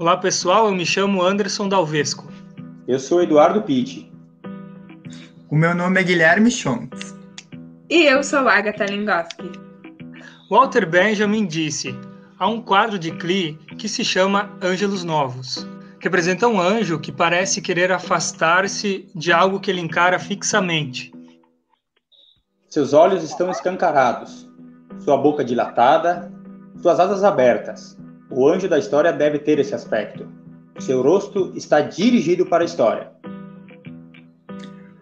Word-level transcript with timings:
Olá 0.00 0.16
pessoal, 0.16 0.68
eu 0.68 0.74
me 0.76 0.86
chamo 0.86 1.20
Anderson 1.20 1.68
Dalvesco. 1.68 2.30
Eu 2.86 3.00
sou 3.00 3.20
Eduardo 3.20 3.62
Pitti. 3.62 4.08
O 5.50 5.56
meu 5.56 5.74
nome 5.74 6.00
é 6.00 6.04
Guilherme 6.04 6.52
Schontz. 6.52 7.16
E 7.90 8.04
eu 8.04 8.22
sou 8.22 8.48
Agatha 8.48 8.86
Lingoski. 8.86 9.50
Walter 10.48 10.88
Benjamin 10.88 11.44
disse: 11.46 11.92
há 12.38 12.46
um 12.46 12.62
quadro 12.62 12.96
de 12.96 13.10
Klee 13.10 13.58
que 13.76 13.88
se 13.88 14.04
chama 14.04 14.56
Ângelos 14.62 15.02
Novos. 15.02 15.66
Representa 15.98 16.46
um 16.46 16.60
anjo 16.60 17.00
que 17.00 17.10
parece 17.10 17.60
querer 17.60 17.90
afastar-se 17.90 19.10
de 19.16 19.32
algo 19.32 19.58
que 19.58 19.68
ele 19.68 19.80
encara 19.80 20.20
fixamente. 20.20 21.12
Seus 22.68 22.92
olhos 22.92 23.24
estão 23.24 23.50
escancarados, 23.50 24.48
sua 25.00 25.16
boca 25.16 25.44
dilatada, 25.44 26.32
suas 26.80 27.00
asas 27.00 27.24
abertas. 27.24 27.98
O 28.30 28.46
anjo 28.46 28.68
da 28.68 28.78
história 28.78 29.12
deve 29.12 29.38
ter 29.38 29.58
esse 29.58 29.74
aspecto. 29.74 30.28
Seu 30.78 31.02
rosto 31.02 31.52
está 31.56 31.80
dirigido 31.80 32.44
para 32.44 32.62
a 32.62 32.66
história. 32.66 33.10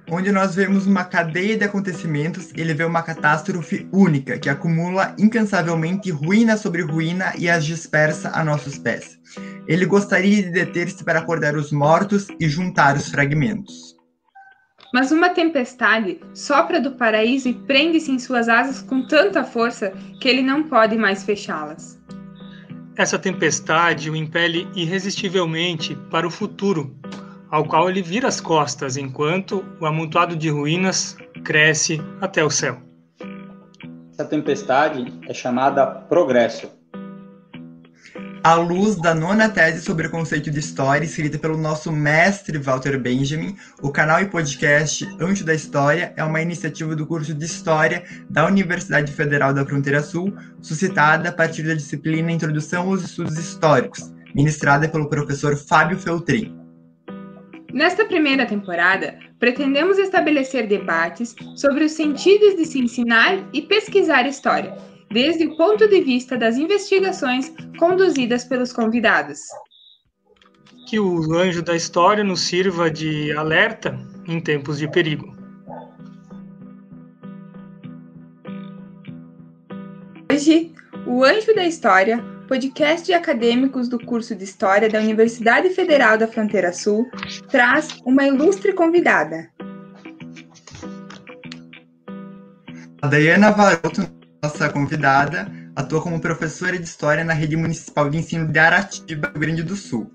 Onde 0.09 0.31
nós 0.31 0.55
vemos 0.55 0.87
uma 0.87 1.03
cadeia 1.05 1.57
de 1.57 1.65
acontecimentos, 1.65 2.53
ele 2.57 2.73
vê 2.73 2.85
uma 2.85 3.03
catástrofe 3.03 3.89
única 3.93 4.39
que 4.39 4.49
acumula 4.49 5.17
incansavelmente 5.19 6.13
ruína 6.13 6.57
sobre 6.57 6.83
ruína 6.83 7.33
e 7.37 7.51
as 7.51 7.65
dispersa 7.65 8.31
a 8.33 8.45
nossos 8.45 8.79
pés. 8.79 9.19
Ele 9.67 9.85
gostaria 9.85 10.45
de 10.45 10.51
deter-se 10.51 11.03
para 11.03 11.19
acordar 11.19 11.57
os 11.57 11.73
mortos 11.73 12.29
e 12.39 12.49
juntar 12.49 12.97
os 12.97 13.09
fragmentos. 13.09 13.97
Mas 14.95 15.11
uma 15.11 15.31
tempestade 15.31 16.21
sopra 16.33 16.81
do 16.81 16.93
paraíso 16.93 17.49
e 17.49 17.55
prende-se 17.55 18.13
em 18.13 18.19
suas 18.21 18.49
asas 18.49 18.81
com 18.81 19.05
tanta 19.09 19.43
força 19.43 19.93
que 20.21 20.29
ele 20.29 20.43
não 20.43 20.63
pode 20.63 20.97
mais 20.97 21.25
fechá-las. 21.25 21.99
Essa 22.97 23.19
tempestade 23.19 24.11
o 24.11 24.17
impele 24.17 24.67
irresistivelmente 24.75 25.95
para 26.11 26.27
o 26.27 26.31
futuro, 26.31 26.97
ao 27.51 27.67
qual 27.67 27.91
ele 27.91 28.01
vira 28.01 28.27
as 28.27 28.41
costas 28.41 28.97
enquanto 28.97 29.63
o 29.79 29.85
amontoado 29.85 30.35
de 30.35 30.49
ruínas 30.49 31.15
cresce 31.45 32.01
até 32.23 32.43
o 32.43 32.49
céu. 32.49 32.81
Essa 34.11 34.25
tempestade 34.25 35.13
é 35.29 35.35
chamada 35.35 35.85
progresso. 35.85 36.71
À 38.47 38.55
luz 38.55 38.95
da 38.95 39.13
nona 39.13 39.49
tese 39.49 39.85
sobre 39.85 40.07
o 40.07 40.11
conceito 40.11 40.53
de 40.53 40.61
história, 40.61 41.05
escrita 41.05 41.37
pelo 41.37 41.59
nosso 41.59 41.91
mestre 41.91 42.59
Walter 42.59 42.97
Benjamin, 42.97 43.57
o 43.83 43.91
canal 43.91 44.23
e 44.23 44.27
podcast 44.27 45.05
Anjo 45.21 45.45
da 45.45 45.53
História 45.53 46.15
é 46.17 46.23
uma 46.23 46.41
iniciativa 46.41 46.95
do 46.95 47.05
curso 47.05 47.35
de 47.35 47.45
História 47.45 48.05
da 48.31 48.47
Universidade 48.47 49.11
Federal 49.11 49.53
da 49.53 49.67
Fronteira 49.67 50.01
Sul, 50.01 50.33
suscitada 50.63 51.31
a 51.31 51.33
partir 51.33 51.65
da 51.65 51.75
disciplina 51.75 52.31
Introdução 52.31 52.89
aos 52.89 53.03
Estudos 53.03 53.37
Históricos, 53.37 54.15
ministrada 54.33 54.89
pelo 54.89 55.09
professor 55.09 55.57
Fábio 55.57 55.99
Feltrin. 55.99 56.57
Nesta 57.75 58.05
primeira 58.05 58.47
temporada, 58.47 59.19
pretendemos 59.41 59.99
estabelecer 59.99 60.69
debates 60.69 61.35
sobre 61.57 61.83
os 61.83 61.91
sentidos 61.91 62.55
de 62.55 62.65
se 62.65 62.79
ensinar 62.79 63.45
e 63.53 63.63
pesquisar 63.63 64.25
história 64.25 64.96
desde 65.11 65.47
o 65.47 65.57
ponto 65.57 65.89
de 65.89 66.01
vista 66.01 66.37
das 66.37 66.57
investigações 66.57 67.53
conduzidas 67.79 68.45
pelos 68.45 68.73
convidados. 68.73 69.41
Que 70.89 70.99
o 71.01 71.35
anjo 71.35 71.63
da 71.63 71.75
história 71.75 72.23
nos 72.23 72.41
sirva 72.43 72.91
de 72.91 73.33
alerta 73.33 73.99
em 74.27 74.41
tempos 74.41 74.79
de 74.79 74.89
perigo. 74.89 75.35
Hoje, 80.31 80.75
o 81.07 81.25
Anjo 81.25 81.55
da 81.55 81.65
História, 81.65 82.23
podcast 82.47 83.07
de 83.07 83.15
acadêmicos 83.15 83.89
do 83.89 83.99
curso 83.99 84.35
de 84.35 84.45
História 84.45 84.89
da 84.89 84.99
Universidade 84.99 85.71
Federal 85.71 86.19
da 86.19 86.29
Fronteira 86.29 86.73
Sul, 86.73 87.09
traz 87.49 88.01
uma 88.05 88.27
ilustre 88.27 88.73
convidada. 88.73 89.49
A 93.01 93.07
Dayana 93.09 93.51
Varoto 93.51 94.16
nossa 94.43 94.69
convidada 94.69 95.51
atua 95.75 96.01
como 96.03 96.21
professora 96.21 96.79
de 96.79 96.85
História 96.85 97.25
na 97.25 97.33
Rede 97.33 97.57
Municipal 97.57 98.09
de 98.09 98.19
Ensino 98.19 98.47
de 98.47 98.59
Aratiba, 98.59 99.29
Rio 99.29 99.41
Grande 99.41 99.63
do 99.63 99.77
Sul. 99.77 100.11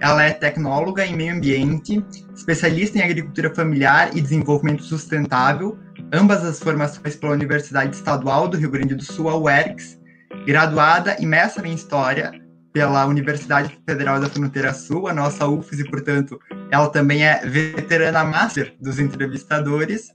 Ela 0.00 0.24
é 0.24 0.32
tecnóloga 0.32 1.04
em 1.04 1.14
meio 1.14 1.34
ambiente, 1.34 2.04
especialista 2.34 2.98
em 2.98 3.02
agricultura 3.02 3.54
familiar 3.54 4.16
e 4.16 4.20
desenvolvimento 4.20 4.82
sustentável, 4.82 5.78
ambas 6.12 6.44
as 6.44 6.58
formações 6.58 7.16
pela 7.16 7.32
Universidade 7.32 7.94
Estadual 7.94 8.48
do 8.48 8.56
Rio 8.56 8.70
Grande 8.70 8.94
do 8.94 9.04
Sul, 9.04 9.28
a 9.28 9.36
UERGS, 9.36 9.98
graduada 10.46 11.16
e 11.20 11.26
mestre 11.26 11.68
em 11.68 11.74
História 11.74 12.32
pela 12.72 13.04
Universidade 13.04 13.78
Federal 13.86 14.20
da 14.20 14.28
Fronteira 14.28 14.72
Sul, 14.72 15.08
a 15.08 15.12
nossa 15.12 15.46
UFES, 15.46 15.80
e, 15.80 15.90
portanto, 15.90 16.38
ela 16.70 16.88
também 16.88 17.26
é 17.26 17.44
veterana 17.44 18.24
master 18.24 18.74
dos 18.80 18.98
entrevistadores. 18.98 20.08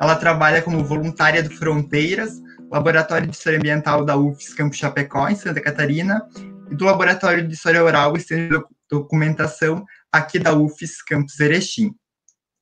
Ela 0.00 0.14
trabalha 0.14 0.62
como 0.62 0.84
voluntária 0.84 1.42
do 1.42 1.50
Fronteiras, 1.50 2.40
Laboratório 2.70 3.26
de 3.26 3.36
História 3.36 3.58
Ambiental 3.58 4.04
da 4.04 4.16
UFS 4.16 4.54
Campo 4.54 4.74
Chapecó, 4.74 5.28
em 5.28 5.34
Santa 5.34 5.60
Catarina, 5.60 6.26
e 6.70 6.74
do 6.74 6.84
Laboratório 6.84 7.46
de 7.46 7.54
História 7.54 7.82
Oral 7.82 8.16
e 8.16 8.20
Centro 8.20 8.60
de 8.60 8.64
Documentação 8.90 9.84
aqui 10.12 10.38
da 10.38 10.54
UFS 10.54 11.02
Campus 11.02 11.38
Erechim. 11.40 11.94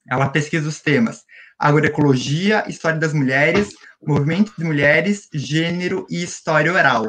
Ela 0.08 0.28
pesquisa 0.28 0.68
os 0.68 0.80
temas 0.80 1.24
agroecologia, 1.58 2.64
história 2.68 2.98
das 2.98 3.12
mulheres, 3.12 3.70
movimento 4.06 4.52
de 4.58 4.64
mulheres, 4.64 5.28
gênero 5.32 6.06
e 6.10 6.22
história 6.22 6.72
oral. 6.72 7.08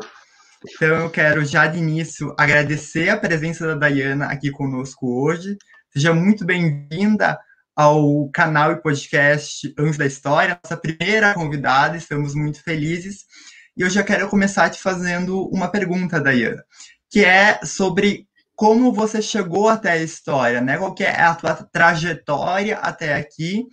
Então, 0.65 1.03
eu 1.03 1.09
quero 1.09 1.45
já 1.45 1.67
de 1.67 1.77
início 1.77 2.33
agradecer 2.37 3.09
a 3.09 3.17
presença 3.17 3.67
da 3.67 3.75
Dayana 3.75 4.27
aqui 4.27 4.49
conosco 4.49 5.21
hoje. 5.21 5.57
Seja 5.91 6.13
muito 6.13 6.45
bem-vinda 6.45 7.37
ao 7.77 8.27
canal 8.29 8.71
e 8.71 8.81
podcast 8.81 9.71
Anjo 9.77 9.99
da 9.99 10.07
História, 10.07 10.59
nossa 10.63 10.75
primeira 10.75 11.35
convidada, 11.35 11.95
estamos 11.95 12.33
muito 12.33 12.63
felizes. 12.63 13.25
E 13.77 13.81
eu 13.81 13.89
já 13.89 14.03
quero 14.03 14.27
começar 14.27 14.71
te 14.71 14.81
fazendo 14.81 15.47
uma 15.49 15.67
pergunta, 15.67 16.19
Dayana, 16.19 16.63
que 17.07 17.23
é 17.23 17.59
sobre 17.63 18.25
como 18.55 18.91
você 18.91 19.21
chegou 19.21 19.69
até 19.69 19.91
a 19.91 20.03
história, 20.03 20.59
né? 20.59 20.75
Qual 20.75 20.95
é 20.99 21.21
a 21.21 21.35
tua 21.35 21.53
trajetória 21.53 22.77
até 22.77 23.13
aqui, 23.13 23.67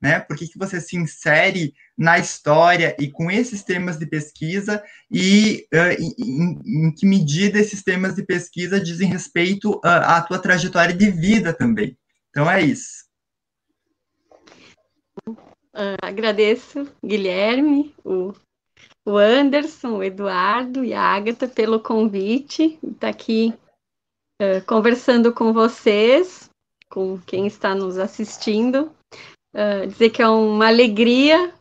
né? 0.00 0.20
Por 0.20 0.38
que, 0.38 0.48
que 0.48 0.58
você 0.58 0.80
se 0.80 0.96
insere 0.96 1.74
na 1.98 2.18
história 2.18 2.96
e 2.98 3.10
com 3.10 3.30
esses 3.30 3.62
temas 3.62 3.98
de 3.98 4.06
pesquisa 4.06 4.82
e 5.12 5.66
uh, 5.74 6.02
em, 6.02 6.86
em, 6.86 6.94
que 6.94 7.04
medida 7.04 7.58
esses 7.58 7.82
temas 7.82 8.14
de 8.14 8.24
pesquisa 8.24 8.80
dizem 8.80 9.06
respeito 9.06 9.72
uh, 9.72 9.80
à 9.84 10.22
tua 10.22 10.38
trajetória 10.38 10.94
de 10.94 11.10
vida 11.10 11.52
também. 11.52 11.94
Então 12.30 12.50
é 12.50 12.62
isso. 12.62 12.99
Uh, 15.74 15.94
agradeço, 16.02 16.88
Guilherme, 17.04 17.94
o, 18.04 18.32
o 19.06 19.16
Anderson, 19.16 19.98
o 19.98 20.02
Eduardo 20.02 20.84
e 20.84 20.92
a 20.92 21.00
Agatha 21.00 21.46
pelo 21.46 21.80
convite, 21.80 22.78
estar 22.82 22.98
tá 22.98 23.08
aqui 23.08 23.54
uh, 24.42 24.64
conversando 24.66 25.32
com 25.32 25.52
vocês, 25.52 26.50
com 26.88 27.18
quem 27.20 27.46
está 27.46 27.74
nos 27.74 27.98
assistindo. 27.98 28.92
Uh, 29.54 29.86
dizer 29.86 30.10
que 30.10 30.22
é 30.22 30.28
uma 30.28 30.68
alegria 30.68 31.54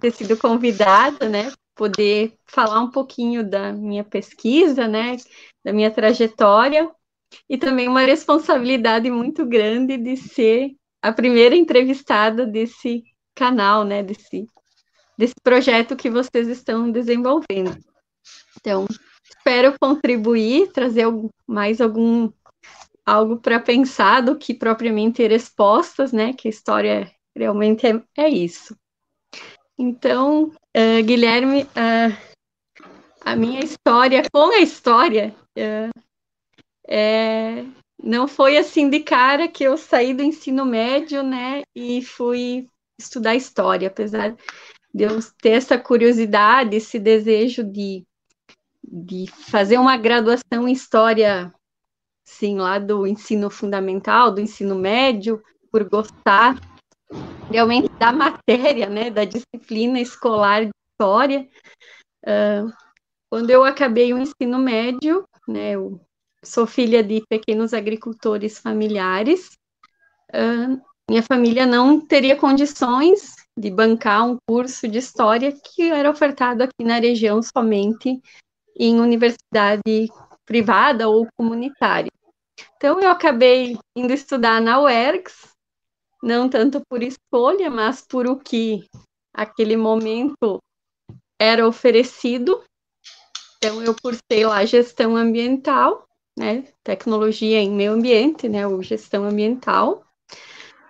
ter 0.00 0.10
sido 0.10 0.36
convidada, 0.38 1.28
né? 1.28 1.52
Poder 1.74 2.32
falar 2.46 2.80
um 2.80 2.90
pouquinho 2.90 3.48
da 3.48 3.72
minha 3.72 4.02
pesquisa, 4.02 4.88
né? 4.88 5.16
Da 5.64 5.72
minha 5.72 5.90
trajetória 5.90 6.90
e 7.48 7.58
também 7.58 7.88
uma 7.88 8.00
responsabilidade 8.00 9.10
muito 9.10 9.44
grande 9.44 9.96
de 9.98 10.16
ser 10.16 10.74
a 11.02 11.12
primeira 11.12 11.54
entrevistada 11.54 12.46
desse 12.46 13.04
canal, 13.36 13.84
né, 13.84 14.02
desse, 14.02 14.48
desse 15.16 15.34
projeto 15.42 15.94
que 15.94 16.10
vocês 16.10 16.48
estão 16.48 16.90
desenvolvendo. 16.90 17.76
Então, 18.58 18.86
espero 19.22 19.76
contribuir, 19.78 20.72
trazer 20.72 21.06
mais 21.46 21.80
algum 21.80 22.32
algo 23.04 23.36
para 23.36 23.60
pensar 23.60 24.20
do 24.20 24.36
que 24.36 24.52
propriamente 24.52 25.24
respostas, 25.24 26.12
né, 26.12 26.32
que 26.32 26.48
a 26.48 26.50
história 26.50 27.12
realmente 27.36 27.86
é, 27.86 28.02
é 28.16 28.28
isso. 28.28 28.76
Então, 29.78 30.46
uh, 30.46 31.04
Guilherme, 31.04 31.62
uh, 31.62 32.16
a 33.20 33.36
minha 33.36 33.60
história 33.60 34.22
com 34.32 34.50
a 34.50 34.58
história 34.58 35.32
uh, 35.56 36.00
é, 36.88 37.64
não 38.02 38.26
foi 38.26 38.56
assim 38.56 38.90
de 38.90 39.00
cara 39.00 39.46
que 39.46 39.62
eu 39.62 39.76
saí 39.76 40.12
do 40.12 40.22
ensino 40.24 40.64
médio, 40.64 41.22
né, 41.22 41.62
e 41.76 42.02
fui 42.02 42.68
estudar 42.98 43.34
história, 43.34 43.88
apesar 43.88 44.36
de 44.94 45.04
eu 45.04 45.18
ter 45.40 45.50
essa 45.50 45.78
curiosidade, 45.78 46.76
esse 46.76 46.98
desejo 46.98 47.62
de, 47.62 48.06
de 48.82 49.26
fazer 49.30 49.78
uma 49.78 49.96
graduação 49.96 50.66
em 50.66 50.72
história, 50.72 51.52
sim, 52.24 52.58
lá 52.58 52.78
do 52.78 53.06
ensino 53.06 53.50
fundamental, 53.50 54.32
do 54.32 54.40
ensino 54.40 54.74
médio, 54.74 55.42
por 55.70 55.84
gostar 55.88 56.56
realmente 57.50 57.88
da 57.98 58.12
matéria, 58.12 58.88
né, 58.88 59.10
da 59.10 59.24
disciplina 59.24 60.00
escolar 60.00 60.64
de 60.64 60.70
história. 60.90 61.48
Uh, 62.24 62.72
quando 63.30 63.50
eu 63.50 63.64
acabei 63.64 64.14
o 64.14 64.18
ensino 64.18 64.58
médio, 64.58 65.28
né, 65.46 65.72
eu 65.72 66.00
sou 66.42 66.66
filha 66.66 67.02
de 67.02 67.22
pequenos 67.28 67.74
agricultores 67.74 68.58
familiares. 68.58 69.58
Uh, 70.30 70.80
minha 71.08 71.22
família 71.22 71.64
não 71.66 72.00
teria 72.00 72.36
condições 72.36 73.36
de 73.58 73.70
bancar 73.70 74.26
um 74.26 74.36
curso 74.48 74.88
de 74.88 74.98
história 74.98 75.52
que 75.52 75.82
era 75.90 76.10
ofertado 76.10 76.62
aqui 76.62 76.84
na 76.84 76.98
região 76.98 77.40
somente 77.42 78.20
em 78.78 79.00
universidade 79.00 80.08
privada 80.44 81.08
ou 81.08 81.26
comunitária. 81.38 82.10
Então, 82.76 83.00
eu 83.00 83.10
acabei 83.10 83.78
indo 83.96 84.12
estudar 84.12 84.60
na 84.60 84.80
UERGS, 84.80 85.48
não 86.22 86.48
tanto 86.48 86.80
por 86.88 87.02
escolha, 87.02 87.70
mas 87.70 88.02
por 88.02 88.26
o 88.26 88.36
que 88.38 88.84
aquele 89.34 89.76
momento 89.76 90.58
era 91.40 91.66
oferecido. 91.66 92.62
Então, 93.56 93.82
eu 93.82 93.94
cursei 94.00 94.44
lá 94.44 94.64
gestão 94.64 95.16
ambiental, 95.16 96.04
né, 96.38 96.64
tecnologia 96.84 97.58
em 97.58 97.70
meio 97.70 97.92
ambiente, 97.92 98.48
né, 98.48 98.66
ou 98.66 98.82
gestão 98.82 99.24
ambiental. 99.24 100.05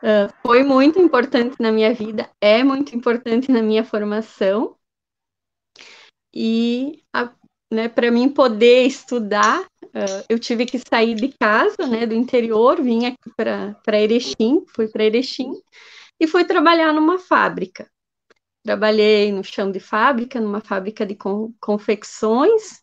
Uh, 0.02 0.32
foi 0.43 0.62
muito 0.62 1.00
importante 1.00 1.56
na 1.58 1.72
minha 1.72 1.93
vida, 1.93 2.31
é 2.40 2.62
muito 2.62 2.94
importante 2.94 3.50
na 3.50 3.62
minha 3.62 3.84
formação. 3.84 4.76
E 6.34 7.02
né, 7.72 7.88
para 7.88 8.10
mim 8.10 8.28
poder 8.28 8.87
estudar, 8.87 9.62
uh, 9.62 10.25
eu 10.28 10.38
tive 10.38 10.66
que 10.66 10.78
sair 10.78 11.14
de 11.14 11.28
casa, 11.28 11.87
né, 11.87 12.06
do 12.06 12.14
interior, 12.14 12.81
vim 12.81 13.06
aqui 13.06 13.31
para 13.37 14.00
Erechim, 14.00 14.64
fui 14.75 14.88
para 14.88 15.04
Erechim 15.04 15.52
e 16.20 16.26
fui 16.26 16.44
trabalhar 16.44 16.92
numa 16.92 17.19
fábrica. 17.19 17.90
Trabalhei 18.62 19.31
no 19.31 19.44
chão 19.44 19.70
de 19.70 19.78
fábrica, 19.78 20.40
numa 20.40 20.60
fábrica 20.60 21.06
de 21.06 21.16
confecções. 21.60 22.82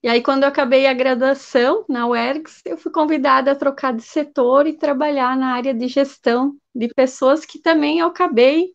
E 0.00 0.08
aí, 0.08 0.22
quando 0.22 0.44
eu 0.44 0.48
acabei 0.48 0.86
a 0.86 0.94
graduação 0.94 1.84
na 1.88 2.06
UERGS, 2.06 2.62
eu 2.64 2.78
fui 2.78 2.92
convidada 2.92 3.50
a 3.50 3.56
trocar 3.56 3.92
de 3.92 4.02
setor 4.02 4.66
e 4.66 4.78
trabalhar 4.78 5.36
na 5.36 5.54
área 5.54 5.74
de 5.74 5.88
gestão 5.88 6.56
de 6.72 6.88
pessoas, 6.88 7.44
que 7.44 7.58
também 7.58 7.98
eu 7.98 8.06
acabei 8.06 8.74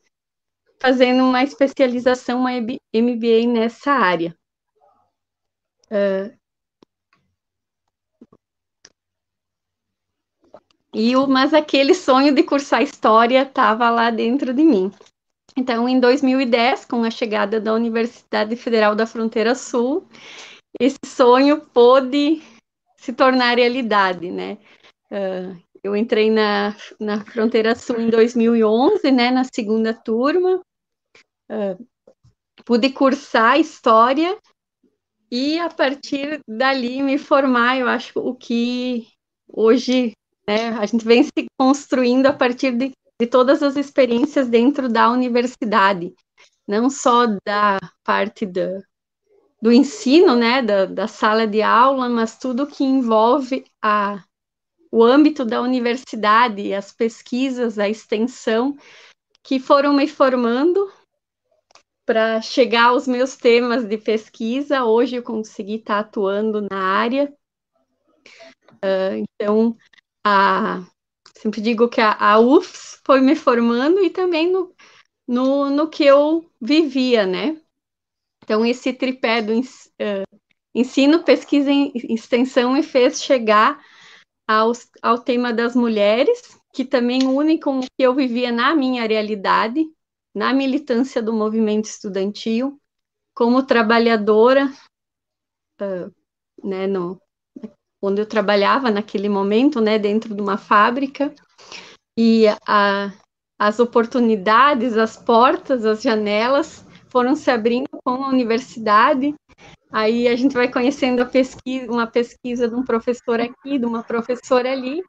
fazendo 0.81 1.23
uma 1.23 1.41
especialização, 1.41 2.39
uma 2.39 2.51
MBA 2.51 3.47
nessa 3.47 3.93
área. 3.93 4.35
Uh, 5.89 6.37
e 10.93 11.15
o, 11.15 11.25
mas 11.25 11.53
aquele 11.53 11.93
sonho 11.93 12.35
de 12.35 12.43
cursar 12.43 12.81
história 12.81 13.43
estava 13.43 13.89
lá 13.89 14.11
dentro 14.11 14.53
de 14.53 14.63
mim. 14.63 14.91
Então, 15.55 15.87
em 15.87 15.99
2010, 15.99 16.83
com 16.83 17.03
a 17.03 17.09
chegada 17.09 17.61
da 17.61 17.73
Universidade 17.73 18.55
Federal 18.57 18.93
da 18.93 19.07
Fronteira 19.07 19.55
Sul, 19.55 20.05
esse 20.79 20.99
sonho 21.05 21.61
pôde 21.73 22.41
se 22.97 23.13
tornar 23.13 23.57
realidade, 23.57 24.31
né? 24.31 24.57
Uh, 25.11 25.61
eu 25.83 25.95
entrei 25.95 26.31
na, 26.31 26.75
na 26.99 27.23
Fronteira 27.25 27.75
Sul 27.75 27.99
em 27.99 28.09
2011, 28.09 29.11
né, 29.11 29.29
na 29.29 29.43
segunda 29.43 29.93
turma, 29.93 30.61
uh, 31.51 31.87
pude 32.65 32.89
cursar 32.89 33.59
História 33.59 34.37
e, 35.29 35.59
a 35.59 35.69
partir 35.69 36.41
dali, 36.47 37.03
me 37.03 37.17
formar, 37.17 37.77
eu 37.77 37.87
acho, 37.87 38.17
o 38.19 38.33
que 38.33 39.07
hoje 39.47 40.13
né, 40.47 40.69
a 40.69 40.85
gente 40.85 41.03
vem 41.03 41.23
se 41.23 41.47
construindo 41.57 42.27
a 42.27 42.33
partir 42.33 42.71
de 42.71 42.93
de 43.19 43.27
todas 43.27 43.63
as 43.63 43.75
experiências 43.75 44.49
dentro 44.49 44.89
da 44.89 45.09
universidade, 45.09 46.13
não 46.67 46.89
só 46.89 47.27
da 47.45 47.79
parte 48.03 48.45
do, 48.45 48.83
do 49.63 49.71
ensino, 49.71 50.35
né, 50.35 50.61
da, 50.61 50.85
da 50.85 51.07
sala 51.07 51.47
de 51.47 51.61
aula, 51.61 52.09
mas 52.09 52.37
tudo 52.37 52.67
que 52.67 52.83
envolve 52.83 53.63
a, 53.81 54.21
o 54.91 55.01
âmbito 55.01 55.45
da 55.45 55.61
universidade, 55.61 56.73
as 56.73 56.91
pesquisas, 56.91 57.79
a 57.79 57.87
extensão, 57.87 58.75
que 59.41 59.61
foram 59.61 59.93
me 59.93 60.05
formando 60.05 60.91
para 62.05 62.41
chegar 62.41 62.89
aos 62.89 63.07
meus 63.07 63.37
temas 63.37 63.85
de 63.85 63.97
pesquisa. 63.97 64.83
Hoje 64.83 65.15
eu 65.15 65.23
consegui 65.23 65.75
estar 65.75 65.99
atuando 65.99 66.67
na 66.69 66.77
área. 66.77 67.33
Uh, 68.83 69.23
então, 69.39 69.77
a, 70.25 70.83
Sempre 71.37 71.61
digo 71.61 71.87
que 71.87 72.01
a, 72.01 72.17
a 72.19 72.37
UFS 72.37 73.01
foi 73.05 73.21
me 73.21 73.33
formando 73.33 74.03
e 74.03 74.09
também 74.09 74.51
no, 74.51 74.73
no, 75.25 75.69
no 75.69 75.89
que 75.89 76.03
eu 76.03 76.49
vivia, 76.61 77.25
né? 77.25 77.61
Então, 78.43 78.65
esse 78.65 78.91
tripé 78.91 79.41
do 79.41 79.57
uh, 79.57 80.37
ensino, 80.75 81.23
pesquisa 81.23 81.71
e 81.71 81.93
extensão 82.09 82.73
me 82.73 82.83
fez 82.83 83.23
chegar 83.23 83.81
ao 85.01 85.19
tema 85.19 85.53
das 85.53 85.73
mulheres, 85.75 86.59
que 86.73 86.83
também 86.83 87.25
une 87.25 87.57
com 87.59 87.79
o 87.79 87.81
que 87.81 88.03
eu 88.03 88.13
vivia 88.13 88.51
na 88.51 88.75
minha 88.75 89.07
realidade, 89.07 89.85
na 90.35 90.53
militância 90.53 91.21
do 91.21 91.31
movimento 91.31 91.85
estudantil, 91.85 92.77
como 93.33 93.63
trabalhadora, 93.63 94.69
né, 96.61 96.85
no, 96.85 97.21
onde 98.01 98.21
eu 98.21 98.25
trabalhava 98.25 98.91
naquele 98.91 99.29
momento, 99.29 99.79
né, 99.79 99.97
dentro 99.97 100.35
de 100.35 100.41
uma 100.41 100.57
fábrica, 100.57 101.33
e 102.19 102.45
a, 102.67 103.13
as 103.57 103.79
oportunidades, 103.79 104.97
as 104.97 105.15
portas, 105.15 105.85
as 105.85 106.01
janelas 106.01 106.85
foram 107.13 107.35
se 107.35 107.51
abrindo 107.51 107.87
com 108.03 108.23
a 108.23 108.27
universidade. 108.27 109.33
Aí 109.91 110.27
a 110.27 110.35
gente 110.35 110.53
vai 110.53 110.69
conhecendo 110.69 111.25
pesquisa, 111.27 111.89
uma 111.91 112.07
pesquisa 112.07 112.67
de 112.67 112.73
um 112.73 112.83
professor 112.83 113.39
aqui, 113.39 113.77
de 113.77 113.85
uma 113.85 114.01
professora 114.01 114.71
ali, 114.71 115.01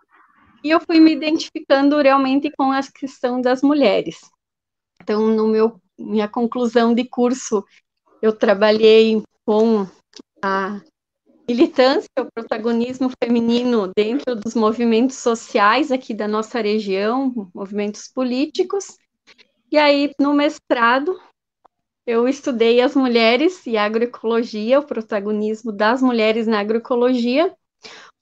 e 0.62 0.70
eu 0.70 0.78
fui 0.80 1.00
me 1.00 1.12
identificando 1.12 2.00
realmente 2.00 2.50
com 2.56 2.70
a 2.70 2.80
questão 2.82 3.40
das 3.40 3.62
mulheres. 3.62 4.20
Então, 5.02 5.28
no 5.28 5.48
meu 5.48 5.80
minha 5.98 6.28
conclusão 6.28 6.92
de 6.92 7.04
curso, 7.04 7.64
eu 8.20 8.32
trabalhei 8.32 9.22
com 9.46 9.86
a 10.42 10.80
militância, 11.48 12.08
o 12.18 12.26
protagonismo 12.34 13.10
feminino 13.22 13.92
dentro 13.96 14.34
dos 14.34 14.54
movimentos 14.54 15.16
sociais 15.16 15.92
aqui 15.92 16.12
da 16.12 16.26
nossa 16.26 16.60
região, 16.60 17.50
movimentos 17.54 18.08
políticos. 18.08 18.96
E 19.70 19.78
aí, 19.78 20.10
no 20.18 20.34
mestrado, 20.34 21.16
eu 22.06 22.28
estudei 22.28 22.80
as 22.80 22.94
mulheres 22.94 23.66
e 23.66 23.76
a 23.76 23.84
agroecologia, 23.84 24.78
o 24.78 24.86
protagonismo 24.86 25.72
das 25.72 26.02
mulheres 26.02 26.46
na 26.46 26.60
agroecologia, 26.60 27.55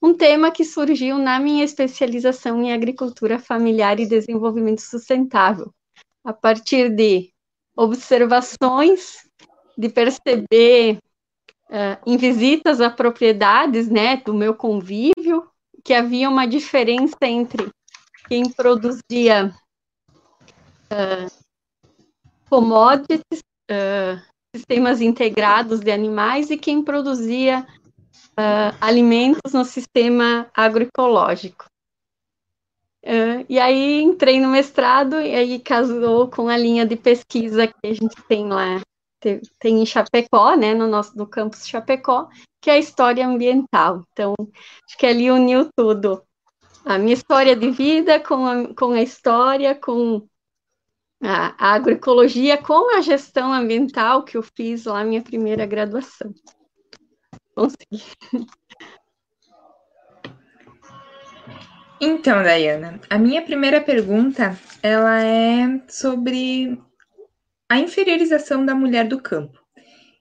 um 0.00 0.14
tema 0.14 0.50
que 0.50 0.64
surgiu 0.64 1.18
na 1.18 1.38
minha 1.38 1.64
especialização 1.64 2.62
em 2.62 2.73
agricultura 2.73 3.38
familiar 3.38 4.00
e 4.00 4.07
desenvolvimento 4.07 4.80
sustentável, 4.80 5.73
a 6.25 6.33
partir 6.33 6.90
de 6.90 7.33
observações, 7.76 9.28
de 9.76 9.88
perceber 9.88 10.99
uh, 11.68 11.99
em 12.07 12.16
visitas 12.16 12.80
a 12.80 12.90
propriedades, 12.90 13.88
né, 13.88 14.16
do 14.16 14.35
meu 14.35 14.54
convívio, 14.54 15.49
que 15.85 15.95
havia 15.95 16.28
uma 16.28 16.47
diferença 16.47 17.16
entre 17.23 17.71
quem 18.28 18.49
produzia 18.50 19.54
uh, 20.92 21.42
commodities, 22.49 23.42
uh, 23.71 24.21
sistemas 24.54 25.00
integrados 25.00 25.81
de 25.81 25.90
animais 25.90 26.50
e 26.50 26.57
quem 26.57 26.83
produzia 26.83 27.66
uh, 28.33 28.76
alimentos 28.81 29.52
no 29.52 29.64
sistema 29.64 30.50
agroecológico. 30.54 31.66
Uh, 33.04 33.45
e 33.49 33.59
aí 33.59 34.00
entrei 34.00 34.40
no 34.40 34.49
mestrado 34.49 35.21
e 35.21 35.35
aí 35.35 35.59
casou 35.59 36.28
com 36.28 36.49
a 36.49 36.57
linha 36.57 36.87
de 36.87 36.97
pesquisa 36.97 37.66
que 37.66 37.75
a 37.85 37.92
gente 37.92 38.14
tem 38.28 38.47
lá 38.49 38.81
tem 39.59 39.83
em 39.83 39.87
Chapecó, 39.87 40.57
né, 40.57 40.75
no 40.75 40.88
nosso 40.88 41.16
do 41.16 41.26
campus 41.26 41.66
Chapecó, 41.66 42.28
que 42.61 42.71
é 42.71 42.75
a 42.75 42.78
história 42.78 43.26
ambiental. 43.26 44.02
Então, 44.12 44.35
acho 44.38 44.99
que 44.99 45.07
ali 45.07 45.31
uniu 45.31 45.69
tudo. 45.76 46.23
A 46.85 46.99
minha 46.99 47.14
história 47.14 47.54
de 47.54 47.71
vida 47.71 48.19
com 48.19 48.47
a, 48.47 48.75
com 48.75 48.92
a 48.92 49.02
história, 49.02 49.75
com 49.75 50.26
a, 51.23 51.75
agroecologia, 51.75 52.59
com 52.59 52.97
a 52.97 53.00
gestão 53.00 53.52
ambiental 53.52 54.25
que 54.25 54.37
eu 54.37 54.43
fiz 54.43 54.85
lá 54.85 55.05
minha 55.05 55.23
primeira 55.23 55.64
graduação. 55.64 56.35
Consegui. 57.55 58.02
Então, 62.00 62.43
Dayana, 62.43 63.00
a 63.09 63.17
minha 63.17 63.41
primeira 63.43 63.81
pergunta, 63.81 64.59
ela 64.83 65.23
é 65.23 65.81
sobre 65.88 66.76
a 67.69 67.79
inferiorização 67.79 68.67
da 68.67 68.75
mulher 68.75 69.07
do 69.07 69.23
campo. 69.23 69.57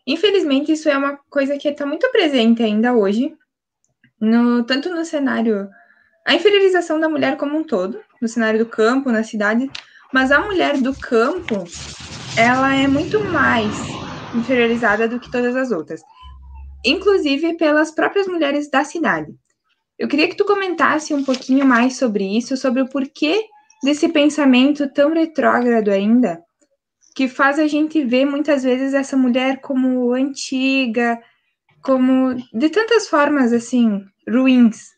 Infelizmente, 0.05 0.71
isso 0.71 0.87
é 0.87 0.95
uma 0.95 1.17
coisa 1.29 1.57
que 1.57 1.67
está 1.67 1.83
muito 1.85 2.07
presente 2.11 2.61
ainda 2.61 2.93
hoje, 2.93 3.35
no, 4.19 4.63
tanto 4.63 4.89
no 4.89 5.03
cenário. 5.03 5.67
A 6.23 6.35
inferiorização 6.35 6.99
da 6.99 7.09
mulher 7.09 7.35
como 7.35 7.57
um 7.57 7.63
todo, 7.63 7.99
no 8.21 8.27
cenário 8.27 8.59
do 8.59 8.69
campo, 8.69 9.11
na 9.11 9.23
cidade, 9.23 9.67
mas 10.11 10.31
a 10.31 10.39
mulher 10.41 10.77
do 10.77 10.93
campo, 10.93 11.63
ela 12.37 12.75
é 12.75 12.87
muito 12.87 13.19
mais 13.19 13.73
inferiorizada 14.35 15.07
do 15.07 15.19
que 15.19 15.31
todas 15.31 15.55
as 15.55 15.71
outras, 15.71 16.01
inclusive 16.85 17.55
pelas 17.55 17.91
próprias 17.91 18.27
mulheres 18.27 18.69
da 18.69 18.83
cidade. 18.83 19.33
Eu 19.97 20.07
queria 20.07 20.27
que 20.27 20.35
tu 20.35 20.45
comentasse 20.45 21.13
um 21.13 21.23
pouquinho 21.23 21.65
mais 21.65 21.97
sobre 21.97 22.25
isso, 22.37 22.57
sobre 22.57 22.81
o 22.81 22.89
porquê 22.89 23.45
desse 23.83 24.09
pensamento 24.09 24.91
tão 24.91 25.13
retrógrado 25.13 25.89
ainda, 25.89 26.41
que 27.15 27.27
faz 27.27 27.59
a 27.59 27.67
gente 27.67 28.03
ver 28.03 28.25
muitas 28.25 28.63
vezes 28.63 28.93
essa 28.93 29.17
mulher 29.17 29.59
como 29.61 30.13
antiga, 30.13 31.19
como 31.83 32.35
de 32.53 32.69
tantas 32.69 33.07
formas 33.07 33.51
assim 33.53 34.01
ruins, 34.27 34.91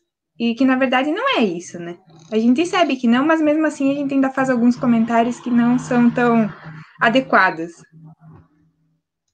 e 0.43 0.55
que 0.55 0.65
na 0.65 0.75
verdade 0.75 1.09
não 1.12 1.38
é 1.38 1.43
isso, 1.43 1.79
né? 1.79 1.97
A 2.29 2.38
gente 2.38 2.65
sabe 2.65 2.97
que 2.97 3.07
não, 3.07 3.25
mas 3.25 3.41
mesmo 3.41 3.65
assim 3.65 3.91
a 3.91 3.95
gente 3.95 4.13
ainda 4.13 4.29
faz 4.29 4.50
alguns 4.50 4.75
comentários 4.75 5.39
que 5.39 5.50
não 5.50 5.79
são 5.79 6.12
tão 6.12 6.51
adequados. 7.00 7.71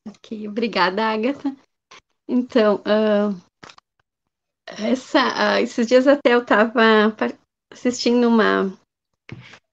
Ok, 0.08 0.48
obrigada, 0.48 1.04
Agatha. 1.04 1.56
Então, 2.28 2.76
uh, 2.76 3.36
essa, 4.68 5.56
uh, 5.58 5.64
esses 5.64 5.88
dias 5.88 6.08
até 6.08 6.36
eu 6.36 6.42
estava 6.42 7.16
assistindo 7.72 8.28
uma, 8.28 8.72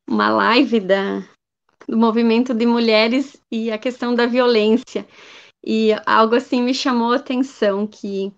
uma 0.08 0.30
live 0.30 0.80
da, 0.80 1.20
do 1.86 1.98
movimento 1.98 2.54
de 2.54 2.64
mulheres 2.64 3.36
e 3.52 3.70
a 3.70 3.78
questão 3.78 4.14
da 4.14 4.26
violência. 4.26 5.06
E 5.64 5.90
algo 6.06 6.34
assim 6.34 6.62
me 6.62 6.72
chamou 6.72 7.12
a 7.12 7.16
atenção, 7.16 7.86
que, 7.86 8.32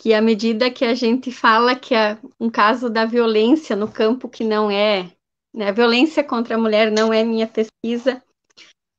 que 0.00 0.14
à 0.14 0.22
medida 0.22 0.70
que 0.70 0.82
a 0.82 0.94
gente 0.94 1.30
fala 1.30 1.76
que 1.76 1.94
é 1.94 2.18
um 2.40 2.48
caso 2.48 2.88
da 2.88 3.04
violência 3.04 3.76
no 3.76 3.86
campo 3.86 4.30
que 4.30 4.42
não 4.42 4.70
é, 4.70 5.12
né, 5.52 5.68
a 5.68 5.72
violência 5.72 6.24
contra 6.24 6.54
a 6.54 6.58
mulher 6.58 6.90
não 6.90 7.12
é 7.12 7.22
minha 7.22 7.46
pesquisa, 7.46 8.22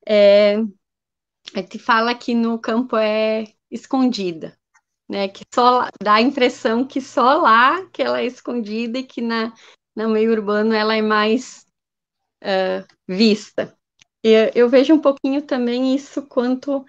é, 0.08 0.58
a 1.56 1.58
gente 1.58 1.80
fala 1.80 2.14
que 2.14 2.36
no 2.36 2.60
campo 2.60 2.96
é 2.96 3.46
escondida, 3.72 4.56
né? 5.10 5.28
Que 5.28 5.44
só 5.52 5.88
dá 6.04 6.14
a 6.14 6.22
impressão 6.22 6.86
que 6.86 7.02
só 7.02 7.34
lá 7.34 7.84
que 7.88 8.04
ela 8.04 8.22
é 8.22 8.26
escondida 8.28 9.00
e 9.00 9.04
que 9.04 9.22
na 9.22 9.52
no 9.96 10.08
meio 10.08 10.32
urbano 10.32 10.72
ela 10.72 10.96
é 10.96 11.02
mais 11.02 11.66
uh, 12.44 12.86
vista. 13.08 13.76
Eu, 14.24 14.52
eu 14.54 14.70
vejo 14.70 14.94
um 14.94 15.00
pouquinho 15.00 15.42
também 15.42 15.96
isso 15.96 16.22
quanto 16.28 16.86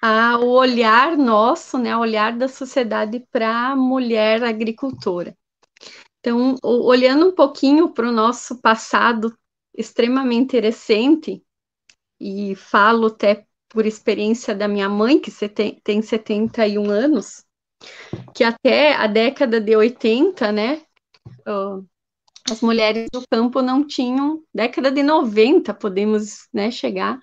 ao 0.00 0.46
olhar 0.48 1.16
nosso, 1.16 1.76
né, 1.78 1.96
o 1.96 2.00
olhar 2.00 2.36
da 2.36 2.48
sociedade 2.48 3.24
para 3.30 3.70
a 3.70 3.76
mulher 3.76 4.42
agricultora. 4.42 5.36
Então, 6.20 6.56
olhando 6.62 7.28
um 7.28 7.34
pouquinho 7.34 7.90
para 7.90 8.08
o 8.08 8.12
nosso 8.12 8.60
passado 8.60 9.36
extremamente 9.74 10.58
recente, 10.58 11.42
e 12.20 12.54
falo 12.54 13.06
até 13.06 13.46
por 13.68 13.86
experiência 13.86 14.54
da 14.54 14.68
minha 14.68 14.88
mãe, 14.88 15.18
que 15.18 15.30
tem 15.82 16.02
71 16.02 16.90
anos, 16.90 17.44
que 18.34 18.44
até 18.44 18.94
a 18.94 19.06
década 19.06 19.60
de 19.60 19.74
80, 19.74 20.52
né, 20.52 20.82
as 22.50 22.60
mulheres 22.60 23.08
do 23.10 23.22
campo 23.30 23.62
não 23.62 23.86
tinham, 23.86 24.42
década 24.52 24.90
de 24.90 25.02
90 25.02 25.72
podemos 25.72 26.48
né, 26.52 26.70
chegar, 26.70 27.18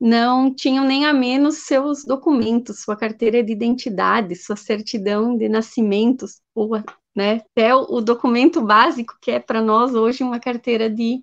não 0.00 0.54
tinham 0.54 0.84
nem 0.84 1.04
a 1.04 1.12
menos 1.12 1.58
seus 1.58 2.04
documentos, 2.04 2.80
sua 2.82 2.96
carteira 2.96 3.42
de 3.42 3.52
identidade, 3.52 4.34
sua 4.34 4.56
certidão 4.56 5.36
de 5.36 5.48
nascimento, 5.48 6.24
ou, 6.54 6.70
né, 7.14 7.42
até 7.50 7.74
o 7.74 8.00
documento 8.00 8.62
básico 8.62 9.18
que 9.20 9.30
é 9.30 9.38
para 9.38 9.60
nós 9.60 9.94
hoje 9.94 10.24
uma 10.24 10.40
carteira 10.40 10.88
de, 10.88 11.22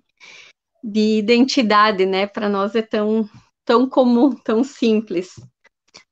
de 0.82 1.18
identidade, 1.18 2.06
né, 2.06 2.26
para 2.26 2.48
nós 2.48 2.74
é 2.76 2.82
tão 2.82 3.28
tão 3.64 3.86
comum, 3.86 4.34
tão 4.34 4.64
simples. 4.64 5.36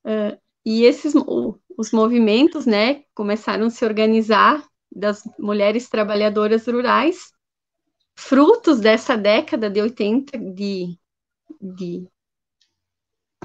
Uh, 0.04 0.38
e 0.62 0.82
esses 0.82 1.14
os 1.78 1.90
movimentos, 1.90 2.66
né, 2.66 3.04
começaram 3.14 3.66
a 3.66 3.70
se 3.70 3.84
organizar 3.84 4.62
das 4.90 5.22
mulheres 5.38 5.88
trabalhadoras 5.88 6.66
rurais, 6.66 7.32
frutos 8.14 8.80
dessa 8.80 9.16
década 9.16 9.70
de 9.70 9.80
80 9.80 10.38
de, 10.38 10.98
de 11.60 12.06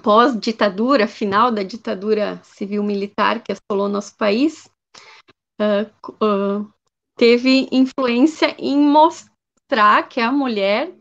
pós-ditadura, 0.01 1.07
final 1.07 1.51
da 1.51 1.63
ditadura 1.63 2.39
civil-militar 2.43 3.41
que 3.41 3.51
assolou 3.51 3.87
nosso 3.87 4.15
país, 4.17 4.69
uh, 5.59 6.25
uh, 6.25 6.67
teve 7.15 7.67
influência 7.71 8.55
em 8.57 8.77
mostrar 8.77 10.07
que 10.09 10.19
a 10.19 10.31
mulher 10.31 10.91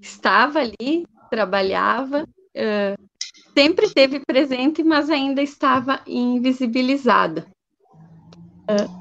estava 0.00 0.60
ali, 0.60 1.06
trabalhava, 1.30 2.24
uh, 2.24 3.08
sempre 3.54 3.86
esteve 3.86 4.20
presente, 4.26 4.82
mas 4.82 5.10
ainda 5.10 5.42
estava 5.42 6.00
invisibilizada. 6.06 7.46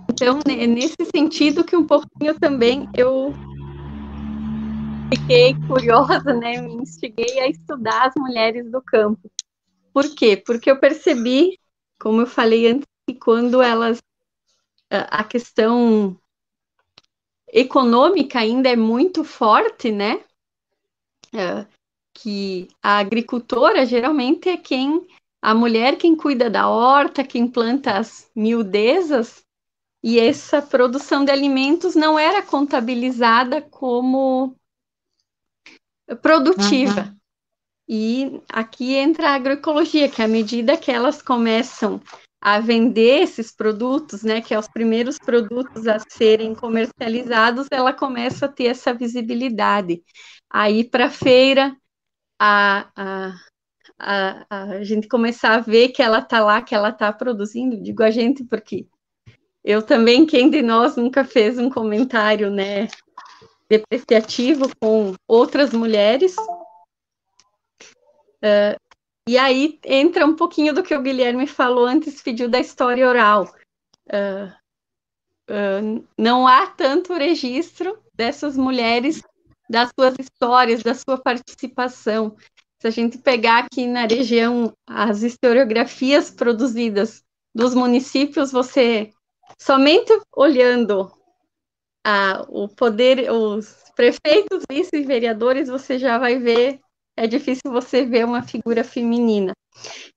Então, 0.10 0.40
nesse 0.46 0.96
sentido 1.14 1.62
que 1.62 1.76
um 1.76 1.86
pouquinho 1.86 2.40
também 2.40 2.88
eu 2.96 3.34
fiquei 5.10 5.56
curiosa, 5.68 6.34
né, 6.34 6.62
me 6.62 6.76
instiguei 6.76 7.40
a 7.40 7.50
estudar 7.50 8.08
as 8.08 8.14
mulheres 8.18 8.70
do 8.72 8.82
campo. 8.82 9.30
Por 9.98 10.13
quê? 10.13 10.38
Porque 10.38 10.70
eu 10.70 10.80
percebi, 10.80 11.60
como 12.00 12.22
eu 12.22 12.27
falei 12.27 12.68
antes, 12.68 12.86
que 13.10 13.16
quando 13.16 13.63
elas 13.63 13.98
a 14.92 15.24
questão 15.24 16.16
econômica 17.51 18.38
ainda 18.38 18.70
é 18.70 18.75
muito 18.75 19.24
forte, 19.24 19.92
né? 19.92 20.24
que 22.13 22.68
a 22.84 23.00
agricultora 23.00 23.88
geralmente 23.88 24.48
é 24.48 24.56
quem, 24.56 25.04
a 25.42 25.56
mulher 25.56 25.98
quem 25.98 26.16
cuida 26.16 26.48
da 26.48 26.70
horta, 26.70 27.24
quem 27.24 27.48
planta 27.48 27.98
as 27.98 28.30
miudezas, 28.36 29.44
e 30.04 30.20
essa 30.20 30.62
produção 30.62 31.25
de 31.25 31.32
alimentos 31.32 31.96
não 31.96 32.20
era 32.20 32.44
contabilizada 32.44 33.63
como 33.63 34.56
produtiva. 36.22 37.01
Uhum. 37.01 37.17
E 37.88 38.41
aqui 38.50 38.96
entra 38.96 39.29
a 39.29 39.36
agroecologia, 39.36 40.10
que 40.10 40.22
à 40.22 40.27
medida 40.27 40.75
que 40.75 40.91
elas 40.91 41.22
começam 41.22 42.01
a 42.41 42.60
vender 42.60 43.24
esses 43.24 43.51
produtos, 43.51 44.24
né, 44.24 44.41
que 44.41 44.53
é 44.53 44.60
os 44.60 44.67
primeiros 44.67 45.17
produtos 45.17 45.88
a 45.88 45.98
serem 46.00 46.53
comercializados, 46.53 47.67
ela 47.72 47.94
começa 47.94 48.46
a 48.46 48.50
ter 48.50 48.65
essa 48.65 48.94
visibilidade. 48.94 50.03
Aí 50.50 50.84
para 50.84 51.10
feira, 51.10 51.75
a, 52.39 52.89
a, 52.96 53.34
a, 54.00 54.46
a 54.50 54.84
gente 54.84 55.08
começar 55.08 55.56
a 55.56 55.62
ver 55.62 55.89
que 55.89 56.01
ela 56.01 56.20
está 56.20 56.39
lá, 56.44 56.62
que 56.62 56.75
ela 56.75 56.89
está 56.89 57.12
produzindo, 57.12 57.82
digo 57.82 58.03
a 58.03 58.12
gente 58.12 58.44
porque 58.44 58.86
eu 59.63 59.82
também, 59.82 60.25
quem 60.25 60.50
de 60.50 60.62
nós 60.62 60.96
nunca 60.96 61.25
fez 61.25 61.58
um 61.58 61.70
comentário, 61.70 62.50
né, 62.50 62.88
depreciativo 63.70 64.70
com 64.79 65.13
outras 65.27 65.74
mulheres? 65.74 66.36
Uh, 68.44 68.77
e 69.27 69.38
aí 69.38 69.79
entra 69.84 70.25
um 70.25 70.36
pouquinho 70.36 70.74
do 70.74 70.84
que 70.84 70.96
o 70.96 71.01
Guilherme 71.01 71.48
falou 71.48 71.86
antes, 71.86 72.22
pediu 72.22 72.48
da 72.48 72.60
história 72.60 73.08
oral. 73.08 73.53
Uh, 74.08 74.53
uh, 75.50 76.08
não 76.17 76.48
há 76.48 76.67
tanto 76.67 77.13
registro 77.13 78.01
dessas 78.13 78.56
mulheres 78.56 79.22
das 79.70 79.89
suas 79.98 80.15
histórias, 80.20 80.82
da 80.82 80.94
sua 80.94 81.17
participação. 81.17 82.36
Se 82.79 82.88
a 82.88 82.89
gente 82.89 83.17
pegar 83.17 83.65
aqui 83.65 83.86
na 83.86 84.06
região 84.06 84.74
as 84.88 85.24
historiografias 85.24 86.32
produzidas 86.32 87.24
dos 87.53 87.74
municípios, 87.74 88.51
você 88.51 89.12
somente 89.60 90.12
olhando 90.36 91.12
a, 92.06 92.46
o 92.48 92.70
poder, 92.70 93.32
os 93.32 93.84
prefeitos, 93.96 94.63
vice-vereadores, 94.70 95.67
você 95.67 95.98
já 95.98 96.17
vai 96.17 96.38
ver, 96.38 96.79
é 97.18 97.26
difícil 97.26 97.72
você 97.72 98.06
ver 98.06 98.24
uma 98.24 98.44
figura 98.44 98.84
feminina. 98.84 99.54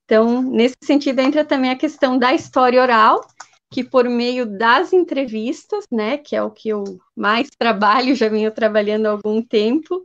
Então, 0.04 0.42
nesse 0.42 0.76
sentido, 0.84 1.20
entra 1.20 1.44
também 1.44 1.70
a 1.70 1.78
questão 1.78 2.18
da 2.18 2.34
história 2.34 2.80
oral, 2.80 3.26
que 3.72 3.82
por 3.82 4.08
meio 4.08 4.44
das 4.44 4.92
entrevistas, 4.92 5.84
né, 5.90 6.18
que 6.18 6.36
é 6.36 6.42
o 6.42 6.50
que 6.50 6.68
eu 6.68 6.84
mais 7.16 7.48
trabalho, 7.58 8.14
já 8.14 8.28
venho 8.28 8.52
trabalhando 8.52 9.06
há 9.06 9.10
algum 9.10 9.42
tempo, 9.42 10.04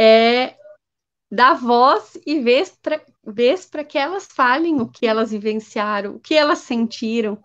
é 0.00 0.56
dar 1.30 1.54
voz 1.54 2.16
e 2.24 2.40
vez 2.40 3.66
para 3.66 3.84
que 3.84 3.98
elas 3.98 4.26
falem 4.26 4.80
o 4.80 4.88
que 4.88 5.06
elas 5.06 5.32
vivenciaram, 5.32 6.14
o 6.14 6.20
que 6.20 6.34
elas 6.34 6.60
sentiram, 6.60 7.38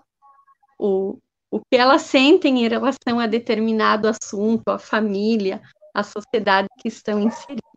o, 0.80 1.18
o 1.50 1.60
que 1.60 1.75
elas 1.75 2.04
sentem 2.04 2.63
em 2.63 2.70
relação 2.70 3.20
a 3.20 3.28
determinado 3.28 4.08
assunto, 4.08 4.70
a 4.70 4.78
família, 4.78 5.62
a 5.94 6.04
sociedade 6.04 6.68
que 6.80 6.88
estão 6.88 7.20
inseridas. 7.20 7.71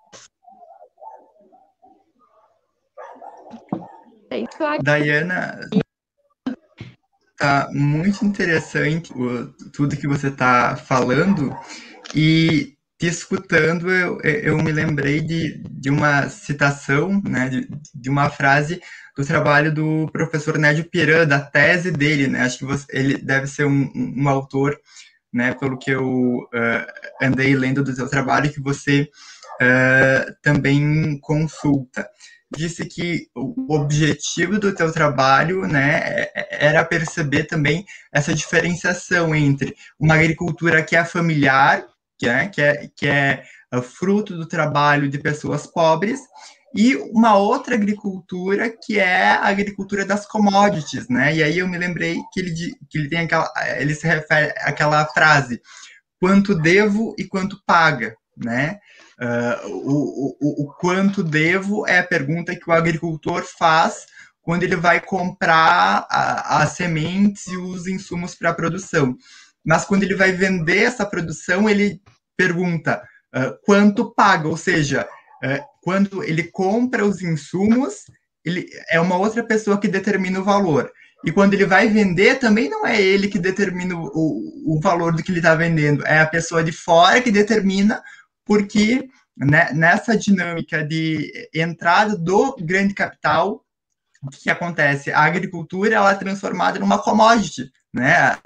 É 4.30 4.38
Diana, 4.82 5.60
tá 7.36 7.68
muito 7.72 8.24
interessante 8.24 9.12
o, 9.12 9.46
tudo 9.72 9.96
que 9.96 10.08
você 10.08 10.28
está 10.28 10.76
falando 10.76 11.56
e 12.14 12.74
te 12.98 13.06
escutando, 13.06 13.90
eu, 13.90 14.20
eu 14.22 14.58
me 14.58 14.72
lembrei 14.72 15.20
de, 15.20 15.62
de 15.68 15.90
uma 15.90 16.28
citação, 16.28 17.20
né, 17.24 17.48
de, 17.48 17.68
de 17.94 18.08
uma 18.08 18.30
frase 18.30 18.80
do 19.16 19.24
trabalho 19.24 19.72
do 19.72 20.08
professor 20.12 20.58
Nédio 20.58 20.88
Piran, 20.88 21.26
da 21.26 21.40
tese 21.40 21.90
dele, 21.90 22.26
né? 22.26 22.40
Acho 22.40 22.58
que 22.58 22.64
você, 22.64 22.86
ele 22.90 23.16
deve 23.16 23.46
ser 23.46 23.64
um, 23.64 23.90
um, 23.94 24.28
autor, 24.28 24.76
né? 25.32 25.54
Pelo 25.54 25.78
que 25.78 25.90
eu 25.90 26.04
uh, 26.04 27.22
andei 27.22 27.54
lendo 27.54 27.82
do 27.84 27.94
seu 27.94 28.08
trabalho, 28.08 28.52
que 28.52 28.60
você 28.60 29.08
uh, 29.60 30.34
também 30.42 31.18
consulta. 31.20 32.08
Disse 32.56 32.84
que 32.86 33.26
o 33.34 33.74
objetivo 33.74 34.58
do 34.58 34.74
teu 34.74 34.92
trabalho, 34.92 35.66
né, 35.66 36.00
é, 36.04 36.32
é, 36.34 36.66
era 36.66 36.84
perceber 36.84 37.44
também 37.44 37.84
essa 38.12 38.34
diferenciação 38.34 39.34
entre 39.34 39.74
uma 39.98 40.14
agricultura 40.14 40.82
que 40.82 40.94
é 40.94 41.04
familiar, 41.04 41.84
que 42.16 42.28
é, 42.28 42.46
que 42.46 42.62
é, 42.62 42.88
que 42.96 43.08
é 43.08 43.44
fruto 43.82 44.36
do 44.36 44.46
trabalho 44.46 45.08
de 45.08 45.18
pessoas 45.18 45.66
pobres, 45.66 46.20
e 46.74 46.96
uma 46.96 47.36
outra 47.36 47.76
agricultura 47.76 48.68
que 48.68 48.98
é 48.98 49.30
a 49.30 49.46
agricultura 49.46 50.04
das 50.04 50.26
commodities, 50.26 51.08
né? 51.08 51.34
E 51.34 51.42
aí 51.42 51.58
eu 51.58 51.68
me 51.68 51.78
lembrei 51.78 52.18
que 52.32 52.40
ele, 52.40 52.52
que 52.90 52.98
ele 52.98 53.08
tem 53.08 53.20
aquela, 53.20 53.48
ele 53.78 53.94
se 53.94 54.06
refere 54.06 54.52
àquela 54.58 55.06
frase, 55.06 55.60
quanto 56.20 56.54
devo 56.54 57.14
e 57.16 57.24
quanto 57.24 57.62
paga, 57.64 58.16
né? 58.36 58.78
Uh, 59.20 59.68
o, 59.68 60.36
o, 60.40 60.64
o 60.64 60.72
quanto 60.74 61.22
devo 61.22 61.86
é 61.86 61.98
a 62.00 62.06
pergunta 62.06 62.54
que 62.56 62.68
o 62.68 62.72
agricultor 62.72 63.44
faz 63.44 64.06
quando 64.42 64.62
ele 64.62 64.76
vai 64.76 65.00
comprar 65.00 66.06
as 66.10 66.72
sementes 66.72 67.46
e 67.46 67.56
os 67.56 67.86
insumos 67.86 68.34
para 68.34 68.50
a 68.50 68.54
produção. 68.54 69.16
Mas 69.64 69.84
quando 69.84 70.02
ele 70.02 70.14
vai 70.14 70.32
vender 70.32 70.82
essa 70.82 71.06
produção, 71.06 71.68
ele 71.68 72.00
pergunta 72.36 73.02
uh, 73.34 73.56
quanto 73.64 74.14
paga, 74.14 74.46
ou 74.46 74.56
seja, 74.56 75.08
uh, 75.42 75.64
quando 75.80 76.22
ele 76.22 76.44
compra 76.44 77.06
os 77.06 77.22
insumos, 77.22 78.04
ele 78.44 78.66
é 78.90 79.00
uma 79.00 79.16
outra 79.16 79.42
pessoa 79.42 79.80
que 79.80 79.88
determina 79.88 80.40
o 80.40 80.44
valor. 80.44 80.92
E 81.24 81.32
quando 81.32 81.54
ele 81.54 81.64
vai 81.64 81.88
vender, 81.88 82.38
também 82.38 82.68
não 82.68 82.86
é 82.86 83.00
ele 83.00 83.28
que 83.28 83.38
determina 83.38 83.94
o, 83.96 84.76
o 84.76 84.80
valor 84.82 85.14
do 85.14 85.22
que 85.22 85.30
ele 85.32 85.38
está 85.38 85.54
vendendo, 85.54 86.06
é 86.06 86.20
a 86.20 86.26
pessoa 86.26 86.62
de 86.62 86.70
fora 86.70 87.22
que 87.22 87.32
determina, 87.32 88.02
porque 88.44 89.08
né, 89.36 89.70
nessa 89.72 90.16
dinâmica 90.16 90.84
de 90.84 91.48
entrada 91.52 92.16
do 92.16 92.56
grande 92.60 92.94
capital, 92.94 93.64
o 94.22 94.30
que, 94.30 94.48
acontece? 94.48 95.12
A 95.12 95.22
agricultura 95.22 95.96
ela 95.96 96.12
é 96.12 96.14
transformada 96.14 96.78
numa 96.78 96.98
commodity, 96.98 97.70
né? 97.92 98.36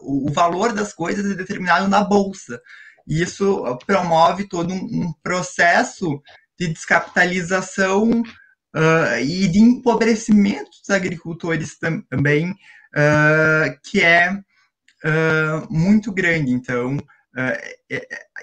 O 0.00 0.30
valor 0.32 0.72
das 0.72 0.92
coisas 0.92 1.30
é 1.30 1.34
determinado 1.34 1.86
na 1.86 2.02
bolsa. 2.02 2.60
E 3.06 3.22
isso 3.22 3.64
promove 3.86 4.48
todo 4.48 4.72
um, 4.72 4.76
um 4.76 5.12
processo 5.22 6.22
de 6.58 6.68
descapitalização 6.68 8.10
uh, 8.10 9.18
e 9.22 9.46
de 9.48 9.58
empobrecimento 9.58 10.70
dos 10.70 10.90
agricultores 10.90 11.76
também, 12.10 12.50
uh, 12.50 13.78
que 13.84 14.00
é 14.02 14.32
uh, 14.32 15.66
muito 15.72 16.12
grande. 16.12 16.52
Então, 16.52 16.98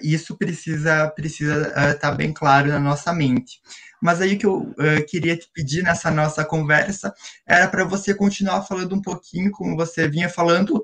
isso 0.02 0.38
precisa 0.38 1.08
precisa 1.10 1.68
estar 1.68 1.96
tá 1.96 2.12
bem 2.12 2.34
claro 2.34 2.70
na 2.70 2.80
nossa 2.80 3.14
mente. 3.14 3.60
Mas 4.02 4.22
aí 4.22 4.36
o 4.36 4.38
que 4.38 4.46
eu 4.46 4.76
queria 5.08 5.38
te 5.38 5.50
pedir 5.54 5.84
nessa 5.84 6.12
nossa 6.12 6.46
conversa 6.46 7.14
era 7.48 7.68
para 7.68 7.84
você 7.84 8.14
continuar 8.14 8.62
falando 8.64 8.96
um 8.96 9.02
pouquinho, 9.02 9.52
como 9.52 9.76
você 9.76 10.08
vinha 10.08 10.30
falando, 10.30 10.84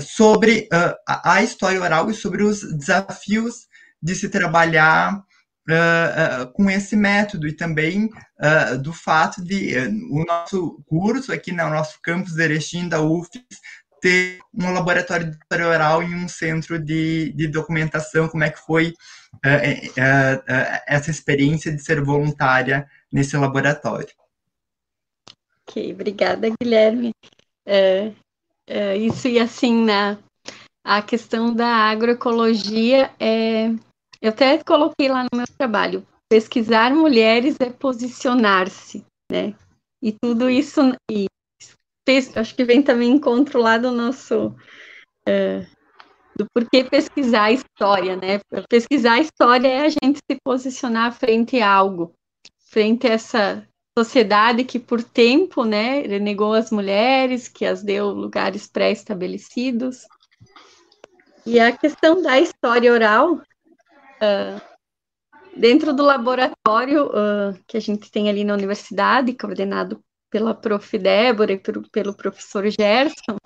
sobre 0.00 0.68
a 1.06 1.42
história 1.42 1.80
oral 1.80 2.10
e 2.10 2.14
sobre 2.14 2.42
os 2.42 2.60
desafios 2.76 3.66
de 4.00 4.14
se 4.14 4.28
trabalhar 4.28 5.24
uh, 5.68 6.42
uh, 6.42 6.52
com 6.52 6.70
esse 6.70 6.94
método 6.94 7.48
e 7.48 7.52
também 7.52 8.06
uh, 8.06 8.78
do 8.78 8.92
fato 8.92 9.42
de 9.42 9.74
o 10.10 10.24
nosso 10.24 10.82
curso 10.86 11.32
aqui 11.32 11.52
no 11.52 11.68
nosso 11.70 11.98
campus 12.02 12.34
de 12.34 12.42
Erechim, 12.42 12.88
da 12.88 13.00
UFES, 13.00 13.42
ter 14.04 14.40
um 14.52 14.70
laboratório 14.70 15.30
de 15.30 15.36
história 15.38 15.66
oral 15.66 16.02
e 16.02 16.14
um 16.14 16.28
centro 16.28 16.78
de, 16.78 17.32
de 17.32 17.48
documentação, 17.48 18.28
como 18.28 18.44
é 18.44 18.50
que 18.50 18.58
foi 18.58 18.92
essa 20.86 21.10
experiência 21.10 21.72
de 21.72 21.82
ser 21.82 22.04
voluntária 22.04 22.86
nesse 23.10 23.34
laboratório. 23.34 24.14
Ok, 25.66 25.94
obrigada, 25.94 26.48
Guilherme. 26.60 27.12
É, 27.64 28.12
é, 28.66 28.94
isso 28.98 29.26
e 29.26 29.40
assim, 29.40 29.86
na, 29.86 30.18
a 30.84 31.00
questão 31.00 31.54
da 31.54 31.66
agroecologia 31.66 33.10
é, 33.18 33.68
eu 34.20 34.28
até 34.28 34.62
coloquei 34.62 35.08
lá 35.08 35.22
no 35.22 35.38
meu 35.38 35.46
trabalho, 35.56 36.06
pesquisar 36.28 36.94
mulheres 36.94 37.56
é 37.58 37.70
posicionar-se, 37.70 39.02
né? 39.32 39.54
E 40.02 40.12
tudo 40.12 40.50
isso, 40.50 40.82
e 41.10 41.24
acho 42.36 42.54
que 42.54 42.64
vem 42.64 42.82
também 42.82 43.12
encontro 43.12 43.60
lá 43.60 43.78
do 43.78 43.90
nosso 43.90 44.48
uh, 44.48 45.66
do 46.36 46.46
porquê 46.52 46.84
pesquisar 46.84 47.44
a 47.44 47.52
história, 47.52 48.16
né? 48.16 48.40
Pesquisar 48.68 49.14
a 49.14 49.20
história 49.20 49.68
é 49.68 49.80
a 49.86 49.88
gente 49.88 50.18
se 50.18 50.38
posicionar 50.42 51.12
frente 51.12 51.60
a 51.60 51.70
algo, 51.70 52.12
frente 52.70 53.06
a 53.06 53.12
essa 53.12 53.68
sociedade 53.96 54.64
que 54.64 54.80
por 54.80 55.02
tempo, 55.02 55.64
né, 55.64 56.00
renegou 56.00 56.52
as 56.52 56.72
mulheres, 56.72 57.46
que 57.46 57.64
as 57.64 57.82
deu 57.84 58.10
lugares 58.10 58.66
pré-estabelecidos. 58.66 59.98
E 61.46 61.60
a 61.60 61.70
questão 61.70 62.20
da 62.20 62.40
história 62.40 62.92
oral 62.92 63.40
Uh, 64.14 64.60
dentro 65.56 65.92
do 65.92 66.02
laboratório 66.02 67.06
uh, 67.06 67.58
que 67.66 67.76
a 67.76 67.80
gente 67.80 68.10
tem 68.10 68.28
ali 68.28 68.44
na 68.44 68.54
universidade, 68.54 69.36
coordenado 69.36 70.00
pela 70.34 70.52
prof. 70.52 70.98
Débora 70.98 71.52
e 71.52 71.58
pelo, 71.58 71.88
pelo 71.90 72.12
professor 72.12 72.68
Gerson, 72.68 73.36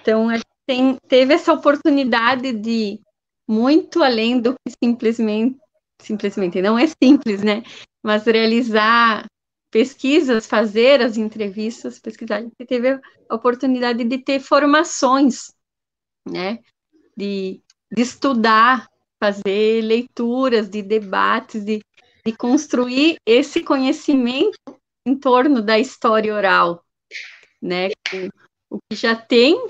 então 0.00 0.30
a 0.30 0.36
gente 0.36 0.46
tem, 0.66 0.96
teve 1.06 1.34
essa 1.34 1.52
oportunidade 1.52 2.54
de, 2.54 2.98
muito 3.46 4.02
além 4.02 4.40
do 4.40 4.54
que 4.54 4.72
simplesmente, 4.82 5.58
simplesmente 6.00 6.62
não 6.62 6.78
é 6.78 6.86
simples, 6.86 7.42
né? 7.42 7.62
Mas 8.02 8.24
realizar 8.24 9.26
pesquisas, 9.70 10.46
fazer 10.46 11.02
as 11.02 11.18
entrevistas, 11.18 11.98
pesquisar, 11.98 12.38
a 12.38 12.40
gente 12.40 12.64
teve 12.66 12.98
a 13.28 13.34
oportunidade 13.34 14.02
de 14.02 14.16
ter 14.16 14.40
formações, 14.40 15.52
né? 16.26 16.60
De, 17.14 17.60
de 17.94 18.02
estudar 18.02 18.88
fazer 19.20 19.82
leituras, 19.82 20.66
de 20.68 20.82
debates, 20.82 21.62
de, 21.62 21.80
de 22.24 22.32
construir 22.36 23.18
esse 23.26 23.62
conhecimento 23.62 24.71
em 25.06 25.16
torno 25.16 25.62
da 25.62 25.78
história 25.78 26.34
oral, 26.34 26.84
né? 27.60 27.90
O, 28.70 28.78
que 28.88 28.96
já 28.96 29.14
tem 29.14 29.66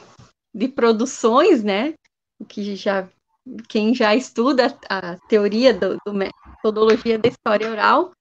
de 0.54 0.68
produções, 0.68 1.62
né? 1.62 1.94
O 2.40 2.44
que 2.44 2.76
já 2.76 3.08
quem 3.68 3.92
já 3.92 4.14
estuda 4.14 4.78
a 4.88 5.16
teoria 5.28 5.74
do, 5.74 5.96
do 6.06 6.14
metodologia 6.14 7.18
da 7.18 7.28
história 7.28 7.68
oral, 7.68 8.12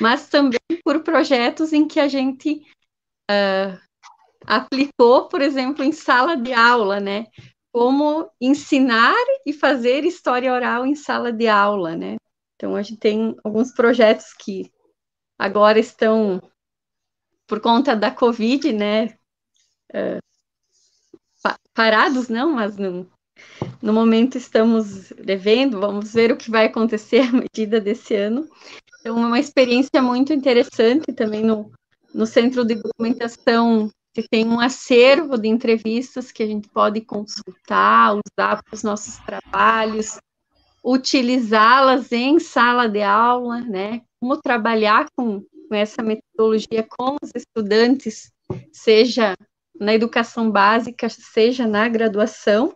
mas 0.00 0.28
também 0.28 0.60
por 0.84 1.02
projetos 1.02 1.72
em 1.72 1.88
que 1.88 1.98
a 1.98 2.06
gente 2.06 2.62
uh, 3.28 3.76
aplicou, 4.46 5.28
por 5.28 5.42
exemplo, 5.42 5.84
em 5.84 5.90
sala 5.90 6.36
de 6.36 6.52
aula, 6.52 7.00
né? 7.00 7.26
como 7.72 8.28
ensinar 8.40 9.14
e 9.46 9.52
fazer 9.52 10.04
história 10.04 10.52
oral 10.52 10.86
em 10.86 10.94
sala 10.94 11.32
de 11.32 11.46
aula, 11.46 11.94
né? 11.94 12.16
Então 12.56 12.74
a 12.74 12.82
gente 12.82 12.98
tem 12.98 13.36
alguns 13.44 13.72
projetos 13.72 14.32
que 14.34 14.70
agora 15.38 15.78
estão 15.78 16.42
por 17.48 17.60
conta 17.60 17.96
da 17.96 18.10
Covid, 18.10 18.72
né? 18.72 19.16
Uh, 19.92 20.20
parados, 21.74 22.28
não, 22.28 22.52
mas 22.52 22.76
no, 22.76 23.10
no 23.80 23.92
momento 23.92 24.36
estamos 24.36 25.10
devendo, 25.12 25.80
vamos 25.80 26.12
ver 26.12 26.30
o 26.30 26.36
que 26.36 26.50
vai 26.50 26.66
acontecer 26.66 27.20
à 27.26 27.32
medida 27.32 27.80
desse 27.80 28.14
ano. 28.14 28.48
Então, 29.00 29.18
é 29.18 29.26
uma 29.26 29.40
experiência 29.40 30.02
muito 30.02 30.32
interessante 30.32 31.12
também 31.12 31.42
no, 31.42 31.72
no 32.14 32.26
Centro 32.26 32.64
de 32.64 32.74
Documentação 32.74 33.90
que 34.12 34.28
tem 34.28 34.46
um 34.46 34.58
acervo 34.58 35.38
de 35.38 35.48
entrevistas 35.48 36.32
que 36.32 36.42
a 36.42 36.46
gente 36.46 36.68
pode 36.68 37.00
consultar, 37.02 38.14
usar 38.14 38.62
para 38.62 38.74
os 38.74 38.82
nossos 38.82 39.16
trabalhos, 39.18 40.18
utilizá-las 40.84 42.10
em 42.10 42.40
sala 42.40 42.88
de 42.88 43.00
aula, 43.00 43.60
né? 43.60 44.02
Como 44.20 44.36
trabalhar 44.38 45.06
com, 45.16 45.44
com 45.68 45.74
essa 45.74 46.02
metodologia 46.02 46.86
com 46.88 47.16
os 47.22 47.30
estudantes, 47.34 48.32
seja 48.72 49.34
na 49.78 49.94
educação 49.94 50.50
básica, 50.50 51.08
seja 51.08 51.66
na 51.66 51.88
graduação. 51.88 52.74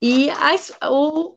E 0.00 0.30
as, 0.30 0.72
o, 0.82 1.36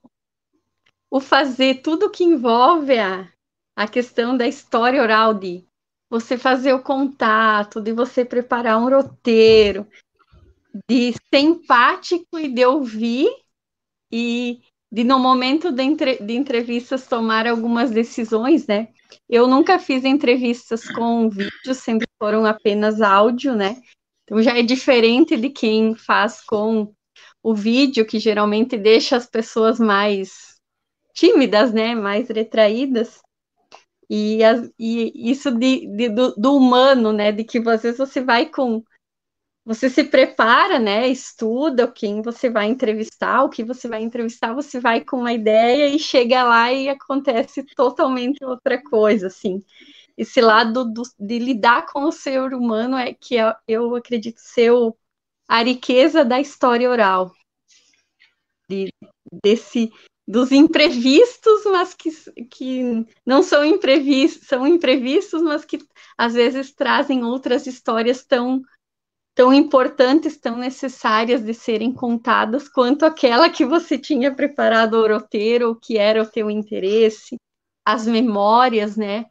o 1.09 1.19
fazer 1.19 1.81
tudo 1.81 2.09
que 2.09 2.23
envolve 2.23 2.97
a, 2.97 3.29
a 3.75 3.87
questão 3.87 4.37
da 4.37 4.47
história 4.47 5.01
oral 5.01 5.33
de 5.33 5.65
você 6.09 6.37
fazer 6.37 6.73
o 6.73 6.83
contato, 6.83 7.81
de 7.81 7.91
você 7.91 8.23
preparar 8.23 8.77
um 8.77 8.89
roteiro, 8.89 9.87
de 10.89 11.13
ser 11.13 11.39
empático 11.39 12.37
e 12.37 12.47
de 12.47 12.65
ouvir 12.65 13.29
e 14.11 14.61
de 14.91 15.03
no 15.03 15.19
momento 15.19 15.71
de, 15.71 15.83
entre, 15.83 16.17
de 16.17 16.33
entrevistas 16.33 17.07
tomar 17.07 17.45
algumas 17.45 17.91
decisões, 17.91 18.65
né? 18.67 18.89
Eu 19.29 19.47
nunca 19.47 19.79
fiz 19.79 20.05
entrevistas 20.05 20.87
com 20.89 21.29
vídeo, 21.29 21.73
sempre 21.73 22.07
foram 22.17 22.45
apenas 22.45 23.01
áudio, 23.01 23.55
né? 23.55 23.81
Então 24.23 24.41
já 24.41 24.57
é 24.57 24.61
diferente 24.61 25.37
de 25.37 25.49
quem 25.49 25.95
faz 25.95 26.41
com 26.41 26.93
o 27.41 27.55
vídeo, 27.55 28.05
que 28.05 28.19
geralmente 28.19 28.77
deixa 28.77 29.15
as 29.15 29.25
pessoas 29.25 29.79
mais 29.79 30.57
tímidas, 31.13 31.73
né? 31.73 31.95
Mais 31.95 32.29
retraídas. 32.29 33.21
E, 34.09 34.39
e 34.79 35.31
isso 35.31 35.51
de, 35.51 35.87
de 35.87 36.09
do, 36.09 36.33
do, 36.35 36.55
humano, 36.55 37.11
né? 37.11 37.31
De 37.31 37.43
que 37.43 37.57
às 37.69 37.83
vezes 37.83 37.97
você 37.97 38.21
vai 38.21 38.45
com. 38.45 38.83
Você 39.67 39.89
se 39.89 40.05
prepara, 40.05 40.79
né? 40.79 41.09
Estuda 41.09 41.91
quem 41.91 42.21
você 42.21 42.49
vai 42.49 42.67
entrevistar, 42.67 43.43
o 43.43 43.49
que 43.49 43.65
você 43.65 43.85
vai 43.85 44.01
entrevistar, 44.01 44.53
você 44.53 44.79
vai 44.79 45.03
com 45.03 45.17
uma 45.17 45.33
ideia 45.33 45.93
e 45.93 45.99
chega 45.99 46.41
lá 46.41 46.71
e 46.71 46.87
acontece 46.87 47.63
totalmente 47.75 48.45
outra 48.45 48.81
coisa, 48.81 49.27
assim. 49.27 49.61
Esse 50.17 50.39
lado 50.39 50.85
do, 50.85 51.01
de 51.19 51.37
lidar 51.37 51.85
com 51.87 52.05
o 52.05 52.13
ser 52.13 52.53
humano 52.53 52.95
é 52.95 53.13
que 53.13 53.35
eu 53.67 53.93
acredito 53.93 54.37
ser 54.37 54.71
o, 54.71 54.95
a 55.49 55.61
riqueza 55.61 56.23
da 56.23 56.39
história 56.39 56.89
oral. 56.89 57.33
De, 58.69 58.87
desse 59.43 59.91
dos 60.25 60.51
imprevistos, 60.53 61.65
mas 61.65 61.93
que, 61.93 62.09
que 62.45 63.05
não 63.25 63.43
são 63.43 63.65
imprevistos, 63.65 64.47
são 64.47 64.65
imprevistos, 64.65 65.41
mas 65.41 65.65
que 65.65 65.79
às 66.17 66.33
vezes 66.33 66.73
trazem 66.73 67.23
outras 67.23 67.67
histórias 67.67 68.23
tão 68.25 68.61
tão 69.37 69.53
importantes, 69.53 70.35
tão 70.35 70.57
necessárias 70.57 71.43
de 71.43 71.53
serem 71.53 71.93
contadas 71.93 72.67
quanto 72.67 73.05
aquela 73.05 73.51
que 73.51 73.63
você 73.63 73.95
tinha 73.95 74.33
preparado 74.33 74.95
o 74.95 75.07
roteiro, 75.07 75.69
o 75.69 75.75
que 75.75 75.95
era 75.95 76.23
o 76.23 76.25
teu 76.25 76.49
interesse, 76.49 77.37
as 77.85 78.07
memórias, 78.07 78.97
né? 78.97 79.25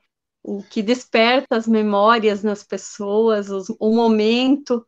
O 0.44 0.62
que 0.62 0.80
desperta 0.80 1.56
as 1.56 1.66
memórias 1.66 2.44
nas 2.44 2.62
pessoas, 2.62 3.50
os, 3.50 3.66
o 3.80 3.92
momento 3.96 4.86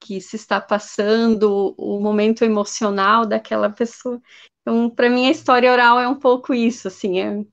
que 0.00 0.20
se 0.20 0.34
está 0.34 0.60
passando, 0.60 1.72
o 1.78 2.00
momento 2.00 2.42
emocional 2.42 3.24
daquela 3.24 3.70
pessoa. 3.70 4.20
Então, 4.62 4.90
para 4.90 5.08
mim, 5.08 5.28
a 5.28 5.30
história 5.30 5.70
oral 5.70 6.00
é 6.00 6.08
um 6.08 6.18
pouco 6.18 6.52
isso, 6.52 6.88
assim, 6.88 7.20
é, 7.20 7.44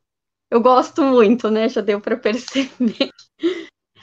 eu 0.49 0.59
gosto 0.59 1.03
muito, 1.03 1.51
né? 1.51 1.69
Já 1.69 1.81
deu 1.81 2.01
para 2.01 2.17
perceber. 2.17 3.11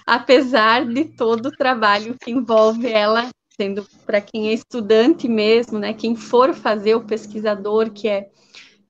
Apesar 0.07 0.87
de 0.87 1.05
todo 1.05 1.47
o 1.47 1.57
trabalho 1.57 2.17
que 2.21 2.31
envolve 2.31 2.91
ela, 2.91 3.29
sendo 3.57 3.87
para 4.07 4.21
quem 4.21 4.49
é 4.49 4.53
estudante 4.53 5.29
mesmo, 5.29 5.79
né? 5.79 5.93
Quem 5.95 6.17
for 6.17 6.55
fazer 6.55 6.95
o 6.95 7.05
pesquisador, 7.05 7.91
que 7.91 8.09
é 8.09 8.29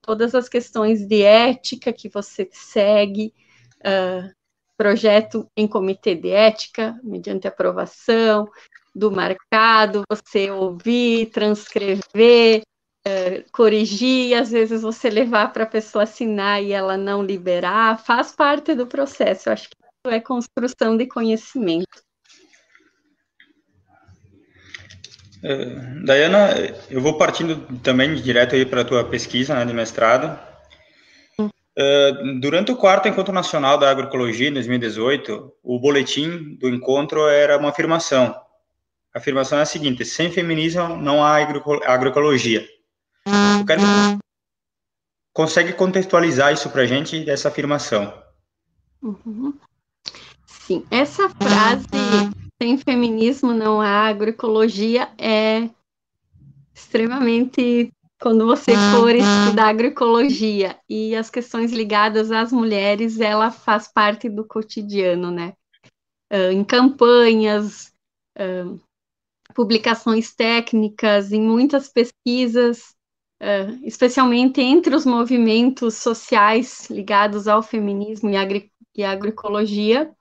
todas 0.00 0.34
as 0.34 0.48
questões 0.48 1.06
de 1.06 1.22
ética 1.22 1.92
que 1.92 2.08
você 2.08 2.48
segue, 2.52 3.32
uh, 3.80 4.30
projeto 4.76 5.46
em 5.56 5.68
comitê 5.68 6.14
de 6.14 6.30
ética, 6.30 6.98
mediante 7.02 7.46
aprovação 7.46 8.48
do 8.94 9.10
marcado, 9.10 10.02
você 10.08 10.50
ouvir, 10.50 11.26
transcrever, 11.26 12.62
é, 13.04 13.44
corrigir, 13.52 14.34
às 14.34 14.50
vezes 14.50 14.82
você 14.82 15.10
levar 15.10 15.52
para 15.52 15.64
a 15.64 15.68
pessoa 15.68 16.04
assinar 16.04 16.62
e 16.62 16.72
ela 16.72 16.96
não 16.96 17.22
liberar, 17.22 17.98
faz 17.98 18.32
parte 18.32 18.74
do 18.74 18.86
processo. 18.86 19.48
Eu 19.48 19.52
acho 19.52 19.70
que 19.70 19.81
é 20.10 20.20
construção 20.20 20.96
de 20.96 21.06
conhecimento. 21.06 22.02
Uh, 25.44 26.04
Dayana, 26.04 26.50
eu 26.90 27.00
vou 27.00 27.18
partindo 27.18 27.56
também 27.78 28.14
direto 28.14 28.54
aí 28.54 28.64
para 28.64 28.82
a 28.82 28.84
tua 28.84 29.04
pesquisa 29.04 29.54
né, 29.54 29.64
de 29.64 29.72
mestrado. 29.72 30.38
Uh, 31.38 32.40
durante 32.40 32.70
o 32.70 32.76
quarto 32.76 33.08
Encontro 33.08 33.32
Nacional 33.32 33.78
da 33.78 33.90
Agroecologia, 33.90 34.48
em 34.48 34.52
2018, 34.52 35.52
o 35.62 35.80
boletim 35.80 36.56
do 36.56 36.68
encontro 36.68 37.26
era 37.28 37.56
uma 37.56 37.70
afirmação. 37.70 38.34
A 39.14 39.18
afirmação 39.18 39.58
é 39.58 39.62
a 39.62 39.66
seguinte: 39.66 40.04
sem 40.04 40.30
feminismo 40.30 40.96
não 40.96 41.24
há 41.24 41.36
agroecologia. 41.86 42.66
Eu 43.26 43.66
quero 43.66 43.80
que 43.80 44.18
consegue 45.32 45.72
contextualizar 45.72 46.52
isso 46.52 46.70
para 46.70 46.82
a 46.82 46.86
gente 46.86 47.24
dessa 47.24 47.48
afirmação. 47.48 48.12
Uhum. 49.02 49.58
Sim, 50.66 50.84
essa 50.90 51.28
frase 51.28 51.86
sem 52.62 52.78
feminismo 52.78 53.52
não 53.52 53.80
há 53.80 54.06
agroecologia 54.06 55.12
é 55.18 55.68
extremamente 56.72 57.92
quando 58.20 58.46
você 58.46 58.72
for 58.92 59.10
estudar 59.10 59.70
agroecologia 59.70 60.78
e 60.88 61.16
as 61.16 61.28
questões 61.28 61.72
ligadas 61.72 62.30
às 62.30 62.52
mulheres, 62.52 63.18
ela 63.18 63.50
faz 63.50 63.88
parte 63.88 64.28
do 64.28 64.44
cotidiano, 64.44 65.32
né? 65.32 65.54
Uh, 66.32 66.52
em 66.52 66.62
campanhas, 66.62 67.92
uh, 68.38 68.80
publicações 69.52 70.32
técnicas, 70.32 71.32
em 71.32 71.42
muitas 71.42 71.88
pesquisas, 71.88 72.94
uh, 73.42 73.80
especialmente 73.82 74.60
entre 74.60 74.94
os 74.94 75.04
movimentos 75.04 75.94
sociais 75.96 76.88
ligados 76.88 77.48
ao 77.48 77.60
feminismo 77.60 78.30
e, 78.30 78.36
agri 78.36 78.70
e 78.94 79.02
agroecologia. 79.02 80.14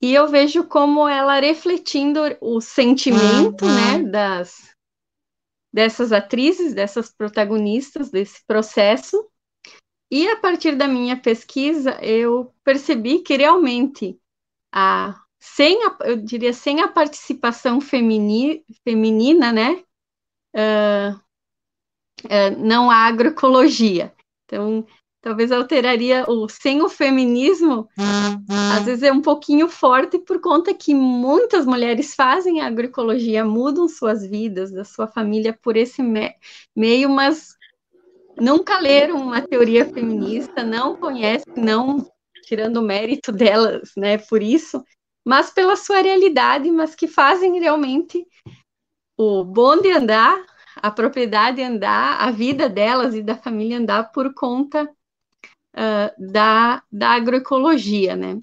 E 0.00 0.12
eu 0.12 0.26
vejo 0.26 0.64
como 0.64 1.06
ela 1.08 1.38
refletindo 1.38 2.20
o 2.40 2.60
sentimento 2.60 3.64
né, 3.64 4.02
das, 4.02 4.74
dessas 5.72 6.12
atrizes, 6.12 6.74
dessas 6.74 7.10
protagonistas 7.10 8.10
desse 8.10 8.44
processo. 8.44 9.28
E 10.10 10.28
a 10.28 10.36
partir 10.36 10.76
da 10.76 10.88
minha 10.88 11.16
pesquisa, 11.16 11.92
eu 12.04 12.52
percebi 12.64 13.20
que 13.20 13.36
realmente 13.36 14.18
a 14.72 15.18
sem 15.44 15.84
a, 15.84 15.96
eu 16.02 16.16
diria 16.16 16.52
sem 16.52 16.80
a 16.80 16.88
participação 16.88 17.80
femini, 17.80 18.64
feminina, 18.84 19.52
né, 19.52 19.82
uh, 20.54 21.20
é, 22.28 22.50
não 22.50 22.88
há 22.88 23.06
agroecologia. 23.06 24.14
Então, 24.44 24.86
talvez 25.22 25.52
alteraria 25.52 26.24
o 26.28 26.48
sem 26.48 26.82
o 26.82 26.88
feminismo, 26.88 27.88
às 28.76 28.84
vezes 28.84 29.04
é 29.04 29.12
um 29.12 29.22
pouquinho 29.22 29.68
forte 29.68 30.18
por 30.18 30.40
conta 30.40 30.74
que 30.74 30.92
muitas 30.92 31.64
mulheres 31.64 32.14
fazem 32.14 32.60
a 32.60 32.66
agroecologia, 32.66 33.44
mudam 33.44 33.88
suas 33.88 34.26
vidas, 34.26 34.72
da 34.72 34.84
sua 34.84 35.06
família 35.06 35.56
por 35.62 35.76
esse 35.76 36.02
me 36.02 36.34
meio, 36.74 37.08
mas 37.08 37.56
nunca 38.38 38.80
leram 38.80 39.16
uma 39.16 39.40
teoria 39.40 39.84
feminista, 39.86 40.64
não 40.64 40.96
conhecem, 40.96 41.54
não 41.56 42.04
tirando 42.44 42.78
o 42.78 42.82
mérito 42.82 43.30
delas, 43.30 43.92
né, 43.96 44.18
por 44.18 44.42
isso, 44.42 44.82
mas 45.24 45.50
pela 45.50 45.76
sua 45.76 46.00
realidade, 46.00 46.68
mas 46.72 46.96
que 46.96 47.06
fazem 47.06 47.60
realmente 47.60 48.26
o 49.16 49.44
bonde 49.44 49.88
andar 49.92 50.44
a 50.76 50.90
propriedade 50.90 51.62
andar, 51.62 52.20
a 52.20 52.30
vida 52.30 52.68
delas 52.68 53.14
e 53.14 53.22
da 53.22 53.36
família 53.36 53.78
andar 53.78 54.10
por 54.10 54.32
conta 54.34 54.90
uh, 55.74 56.32
da, 56.32 56.82
da 56.90 57.10
agroecologia, 57.10 58.16
né? 58.16 58.40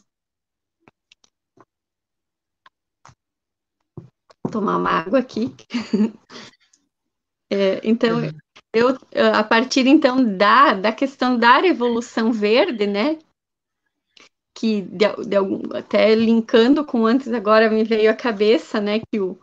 Vou 4.44 4.52
tomar 4.52 4.78
uma 4.78 4.90
água 4.90 5.20
aqui. 5.20 5.54
é, 7.52 7.80
então, 7.84 8.22
eu, 8.74 8.98
a 9.34 9.44
partir 9.44 9.88
então 9.88 10.38
da, 10.38 10.74
da 10.74 10.92
questão 10.92 11.38
da 11.38 11.58
revolução 11.58 12.32
verde, 12.32 12.86
né? 12.88 13.20
Que 14.54 14.82
de, 14.82 15.06
de 15.28 15.36
algum, 15.36 15.62
até 15.76 16.14
linkando 16.16 16.86
com 16.86 17.06
antes 17.06 17.32
agora 17.32 17.70
me 17.70 17.84
veio 17.84 18.12
à 18.12 18.16
cabeça, 18.16 18.80
né? 18.80 19.00
Que 19.00 19.20
o, 19.20 19.40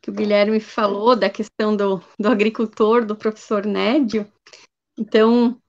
que 0.00 0.10
o 0.10 0.14
Guilherme 0.14 0.60
falou 0.60 1.16
da 1.16 1.30
questão 1.30 1.76
do, 1.76 2.02
do 2.18 2.28
agricultor, 2.28 3.04
do 3.04 3.16
professor 3.16 3.64
Nédio. 3.64 4.30
Então, 4.98 5.60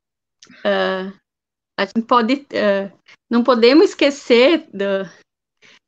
uh, 0.59 1.24
a 1.77 1.85
gente 1.85 2.03
pode, 2.03 2.33
uh, 2.33 2.91
não 3.29 3.43
podemos 3.43 3.89
esquecer 3.89 4.67
do, 4.71 5.09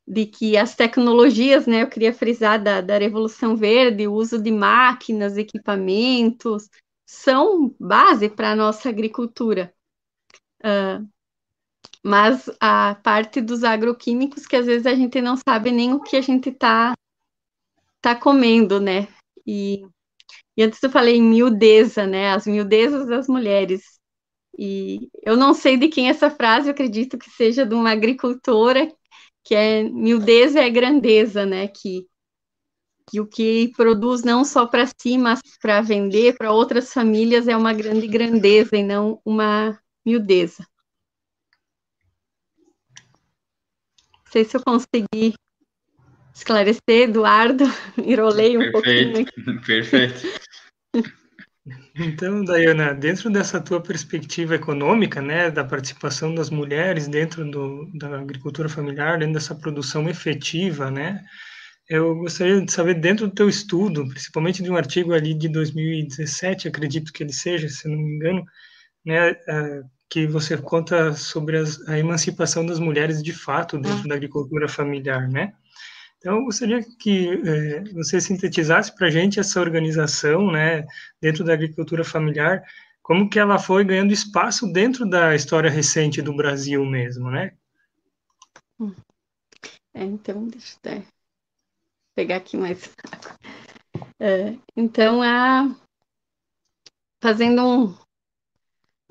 de 0.06 0.26
que 0.26 0.56
as 0.56 0.74
tecnologias, 0.74 1.66
né, 1.66 1.82
eu 1.82 1.88
queria 1.88 2.12
frisar 2.12 2.62
da, 2.62 2.80
da 2.80 2.98
Revolução 2.98 3.56
Verde, 3.56 4.08
o 4.08 4.14
uso 4.14 4.40
de 4.40 4.50
máquinas, 4.50 5.36
equipamentos, 5.36 6.68
são 7.06 7.74
base 7.78 8.28
para 8.28 8.52
a 8.52 8.56
nossa 8.56 8.88
agricultura. 8.88 9.72
Uh, 10.60 11.08
mas 12.02 12.50
a 12.60 12.94
parte 12.96 13.40
dos 13.40 13.64
agroquímicos 13.64 14.46
que 14.46 14.56
às 14.56 14.66
vezes 14.66 14.86
a 14.86 14.94
gente 14.94 15.20
não 15.20 15.36
sabe 15.36 15.70
nem 15.70 15.92
o 15.92 16.00
que 16.00 16.16
a 16.16 16.20
gente 16.20 16.48
está 16.50 16.94
tá 18.00 18.14
comendo, 18.14 18.80
né? 18.80 19.08
E, 19.46 19.86
e 20.56 20.62
antes 20.62 20.82
eu 20.82 20.90
falei 20.90 21.20
miudeza, 21.20 22.06
né? 22.06 22.32
As 22.32 22.46
miudezas 22.46 23.06
das 23.06 23.28
mulheres. 23.28 23.97
E 24.58 25.08
eu 25.22 25.36
não 25.36 25.54
sei 25.54 25.76
de 25.76 25.86
quem 25.86 26.08
é 26.08 26.10
essa 26.10 26.28
frase, 26.28 26.66
eu 26.66 26.72
acredito 26.72 27.16
que 27.16 27.30
seja 27.30 27.64
de 27.64 27.74
uma 27.74 27.92
agricultora, 27.92 28.92
que 29.44 29.54
é 29.54 29.84
miudeza 29.84 30.58
é 30.60 30.68
grandeza, 30.68 31.46
né? 31.46 31.68
Que 31.68 32.04
que 33.10 33.20
o 33.20 33.26
que 33.26 33.72
produz 33.74 34.22
não 34.22 34.44
só 34.44 34.66
para 34.66 34.84
si, 34.86 35.16
mas 35.16 35.40
para 35.62 35.80
vender 35.80 36.36
para 36.36 36.52
outras 36.52 36.92
famílias 36.92 37.48
é 37.48 37.56
uma 37.56 37.72
grande 37.72 38.06
grandeza 38.06 38.76
e 38.76 38.82
não 38.82 39.18
uma 39.24 39.80
miudeza. 40.04 40.66
Não 44.12 44.32
sei 44.32 44.44
se 44.44 44.58
eu 44.58 44.62
consegui 44.62 45.34
esclarecer, 46.34 47.08
Eduardo, 47.08 47.64
enrolei 47.96 48.58
um 48.58 48.70
perfeito, 48.70 49.32
pouquinho. 49.32 49.62
Perfeito. 49.64 50.20
Então, 51.94 52.44
Dayana, 52.44 52.94
dentro 52.94 53.30
dessa 53.30 53.60
tua 53.60 53.80
perspectiva 53.82 54.54
econômica, 54.54 55.20
né, 55.20 55.50
da 55.50 55.64
participação 55.64 56.34
das 56.34 56.50
mulheres 56.50 57.08
dentro 57.08 57.48
do, 57.50 57.90
da 57.94 58.18
agricultura 58.18 58.68
familiar, 58.68 59.18
dentro 59.18 59.34
dessa 59.34 59.54
produção 59.54 60.08
efetiva, 60.08 60.90
né, 60.90 61.24
eu 61.88 62.14
gostaria 62.16 62.60
de 62.60 62.70
saber, 62.70 62.94
dentro 62.94 63.26
do 63.26 63.34
teu 63.34 63.48
estudo, 63.48 64.06
principalmente 64.08 64.62
de 64.62 64.70
um 64.70 64.76
artigo 64.76 65.12
ali 65.12 65.34
de 65.34 65.48
2017, 65.48 66.68
acredito 66.68 67.12
que 67.12 67.22
ele 67.22 67.32
seja, 67.32 67.68
se 67.68 67.88
não 67.88 67.96
me 67.96 68.16
engano, 68.16 68.44
né, 69.04 69.34
que 70.10 70.26
você 70.26 70.56
conta 70.56 71.12
sobre 71.12 71.58
as, 71.58 71.86
a 71.88 71.98
emancipação 71.98 72.64
das 72.64 72.78
mulheres 72.78 73.22
de 73.22 73.32
fato 73.32 73.78
dentro 73.78 74.08
da 74.08 74.14
agricultura 74.14 74.68
familiar, 74.68 75.28
né? 75.28 75.52
Então, 76.18 76.38
eu 76.38 76.44
gostaria 76.44 76.82
que 76.98 77.28
é, 77.46 77.84
você 77.92 78.20
sintetizasse 78.20 78.94
para 78.94 79.06
a 79.06 79.10
gente 79.10 79.38
essa 79.38 79.60
organização, 79.60 80.50
né, 80.50 80.84
dentro 81.20 81.44
da 81.44 81.52
agricultura 81.52 82.02
familiar, 82.02 82.62
como 83.00 83.30
que 83.30 83.38
ela 83.38 83.58
foi 83.58 83.84
ganhando 83.84 84.12
espaço 84.12 84.70
dentro 84.72 85.08
da 85.08 85.34
história 85.34 85.70
recente 85.70 86.20
do 86.20 86.34
Brasil 86.34 86.84
mesmo, 86.84 87.30
né? 87.30 87.56
É, 89.94 90.04
então, 90.04 90.46
deixa 90.46 90.74
eu 90.74 90.78
até 90.78 91.06
pegar 92.14 92.36
aqui 92.36 92.56
mais. 92.56 92.92
É, 94.20 94.56
então, 94.76 95.22
a... 95.22 95.74
fazendo 97.22 97.64
um, 97.64 97.98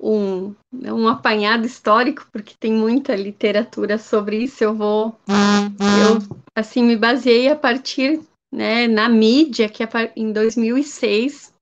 um, 0.00 0.54
um 0.72 1.08
apanhado 1.08 1.66
histórico, 1.66 2.26
porque 2.32 2.54
tem 2.58 2.72
muita 2.72 3.16
literatura 3.16 3.98
sobre 3.98 4.44
isso, 4.44 4.62
eu 4.62 4.74
vou. 4.74 5.18
Eu, 5.28 6.38
assim, 6.54 6.82
me 6.82 6.96
baseei 6.96 7.48
a 7.48 7.56
partir, 7.56 8.20
né, 8.52 8.86
na 8.86 9.08
mídia, 9.08 9.68
que 9.68 9.82
em 10.14 10.32
2006 10.32 11.52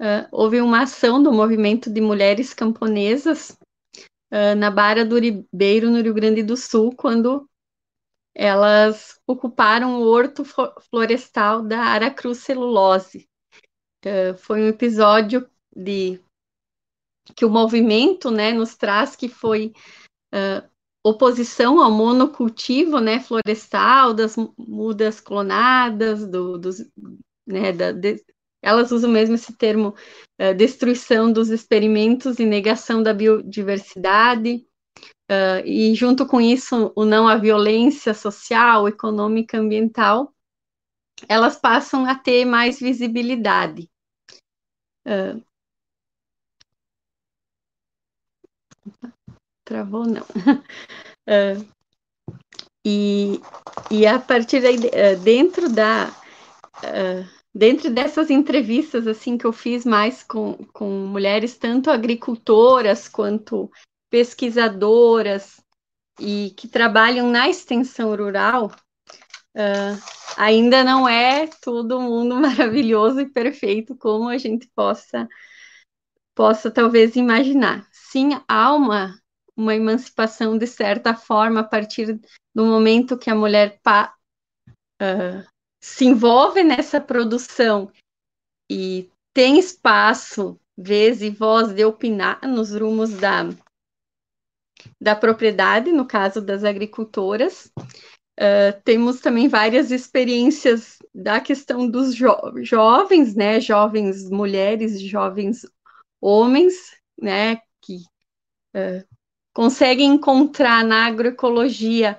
uh, 0.00 0.26
houve 0.32 0.60
uma 0.60 0.82
ação 0.82 1.22
do 1.22 1.32
movimento 1.32 1.90
de 1.90 2.00
mulheres 2.00 2.54
camponesas 2.54 3.56
uh, 4.32 4.54
na 4.56 4.70
Barra 4.70 5.04
do 5.04 5.18
Ribeiro, 5.18 5.90
no 5.90 6.00
Rio 6.00 6.14
Grande 6.14 6.42
do 6.42 6.56
Sul, 6.56 6.94
quando 6.96 7.48
elas 8.34 9.20
ocuparam 9.26 10.00
o 10.00 10.06
horto 10.06 10.44
florestal 10.90 11.62
da 11.62 11.80
Aracruz 11.80 12.38
Celulose. 12.38 13.28
Uh, 14.04 14.36
foi 14.36 14.62
um 14.62 14.68
episódio 14.68 15.48
de 15.74 16.20
que 17.34 17.44
o 17.44 17.50
movimento 17.50 18.30
né, 18.30 18.52
nos 18.52 18.74
traz, 18.74 19.16
que 19.16 19.28
foi 19.28 19.72
uh, 20.34 20.68
oposição 21.04 21.80
ao 21.80 21.90
monocultivo 21.90 22.98
né, 22.98 23.20
florestal, 23.20 24.12
das 24.12 24.36
mudas 24.58 25.20
clonadas, 25.20 26.26
do, 26.26 26.58
dos, 26.58 26.78
né, 27.46 27.72
da, 27.72 27.92
de, 27.92 28.24
elas 28.62 28.90
usam 28.90 29.10
mesmo 29.10 29.34
esse 29.34 29.52
termo, 29.56 29.94
uh, 30.40 30.54
destruição 30.56 31.32
dos 31.32 31.50
experimentos 31.50 32.38
e 32.38 32.46
negação 32.46 33.02
da 33.02 33.12
biodiversidade, 33.12 34.66
uh, 35.30 35.64
e 35.66 35.94
junto 35.94 36.26
com 36.26 36.40
isso, 36.40 36.92
o 36.96 37.04
não 37.04 37.28
à 37.28 37.36
violência 37.36 38.14
social, 38.14 38.88
econômica, 38.88 39.58
ambiental, 39.58 40.32
elas 41.28 41.56
passam 41.56 42.06
a 42.06 42.14
ter 42.14 42.44
mais 42.44 42.80
visibilidade. 42.80 43.88
Uh, 45.06 45.42
Travou, 49.64 50.06
não. 50.06 50.22
uh, 50.22 51.66
e, 52.84 53.40
e 53.90 54.06
a 54.06 54.18
partir 54.18 54.60
daí, 54.60 54.76
uh, 54.76 55.18
dentro 55.22 55.68
da. 55.68 56.08
Uh, 56.78 57.44
dentro 57.54 57.88
dessas 57.88 58.30
entrevistas 58.30 59.06
assim 59.06 59.38
que 59.38 59.44
eu 59.44 59.52
fiz 59.52 59.84
mais 59.84 60.22
com, 60.24 60.54
com 60.72 60.90
mulheres, 61.06 61.56
tanto 61.56 61.90
agricultoras 61.90 63.08
quanto 63.08 63.70
pesquisadoras 64.10 65.60
e 66.20 66.52
que 66.56 66.68
trabalham 66.68 67.30
na 67.30 67.48
extensão 67.48 68.10
rural, 68.14 68.72
uh, 69.56 70.02
ainda 70.36 70.82
não 70.82 71.08
é 71.08 71.46
todo 71.46 72.00
mundo 72.00 72.34
maravilhoso 72.40 73.20
e 73.20 73.30
perfeito 73.30 73.96
como 73.96 74.28
a 74.28 74.38
gente 74.38 74.68
possa 74.74 75.28
possa 76.34 76.68
talvez 76.70 77.14
imaginar. 77.14 77.88
Sim, 78.14 78.40
há 78.46 78.72
uma 78.72 79.20
uma 79.56 79.74
emancipação 79.74 80.56
de 80.56 80.68
certa 80.68 81.16
forma 81.16 81.60
a 81.60 81.64
partir 81.64 82.20
do 82.54 82.64
momento 82.64 83.18
que 83.18 83.28
a 83.28 83.34
mulher 83.34 83.80
pa, 83.82 84.14
uh, 85.02 85.44
se 85.82 86.04
envolve 86.04 86.62
nessa 86.62 87.00
produção 87.00 87.90
e 88.70 89.10
tem 89.32 89.58
espaço, 89.58 90.56
vez 90.78 91.22
e 91.22 91.30
voz 91.30 91.74
de 91.74 91.84
opinar 91.84 92.40
nos 92.46 92.72
rumos 92.72 93.10
da, 93.14 93.48
da 95.02 95.16
propriedade, 95.16 95.90
no 95.90 96.06
caso 96.06 96.40
das 96.40 96.62
agricultoras. 96.62 97.72
Uh, 98.38 98.80
temos 98.84 99.20
também 99.20 99.48
várias 99.48 99.90
experiências 99.90 100.98
da 101.12 101.40
questão 101.40 101.90
dos 101.90 102.14
jo 102.14 102.32
jovens, 102.62 103.34
né, 103.34 103.60
jovens 103.60 104.30
mulheres, 104.30 105.00
jovens 105.00 105.66
homens, 106.20 106.74
né, 107.20 107.60
que 108.74 108.78
uh, 108.78 109.04
conseguem 109.54 110.14
encontrar 110.14 110.84
na 110.84 111.06
agroecologia 111.06 112.18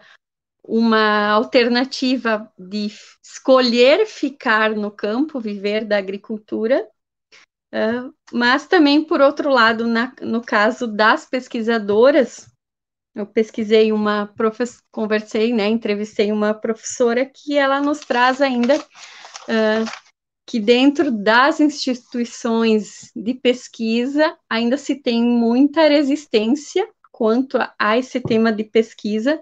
uma 0.64 1.28
alternativa 1.28 2.52
de 2.58 2.90
escolher 3.22 4.08
ficar 4.08 4.72
no 4.72 4.90
campo, 4.90 5.40
viver 5.40 5.86
da 5.86 5.98
agricultura, 5.98 6.88
uh, 7.74 8.14
mas 8.32 8.66
também, 8.66 9.04
por 9.04 9.22
outro 9.22 9.50
lado, 9.50 9.86
na, 9.86 10.14
no 10.22 10.42
caso 10.42 10.88
das 10.88 11.26
pesquisadoras, 11.26 12.50
eu 13.14 13.26
pesquisei 13.26 13.92
uma 13.92 14.28
professora, 14.36 14.84
conversei, 14.92 15.54
né, 15.54 15.68
entrevistei 15.68 16.32
uma 16.32 16.54
professora 16.54 17.26
que 17.26 17.58
ela 17.58 17.80
nos 17.80 18.00
traz 18.00 18.42
ainda 18.42 18.78
uh, 18.78 20.05
que 20.46 20.60
dentro 20.60 21.12
das 21.12 21.60
instituições 21.60 23.12
de 23.16 23.34
pesquisa 23.34 24.38
ainda 24.50 24.78
se 24.78 24.96
tem 24.96 25.24
muita 25.24 25.88
resistência 25.88 26.88
quanto 27.12 27.58
a 27.80 27.98
esse 27.98 28.20
tema 28.20 28.52
de 28.52 28.64
pesquisa, 28.64 29.42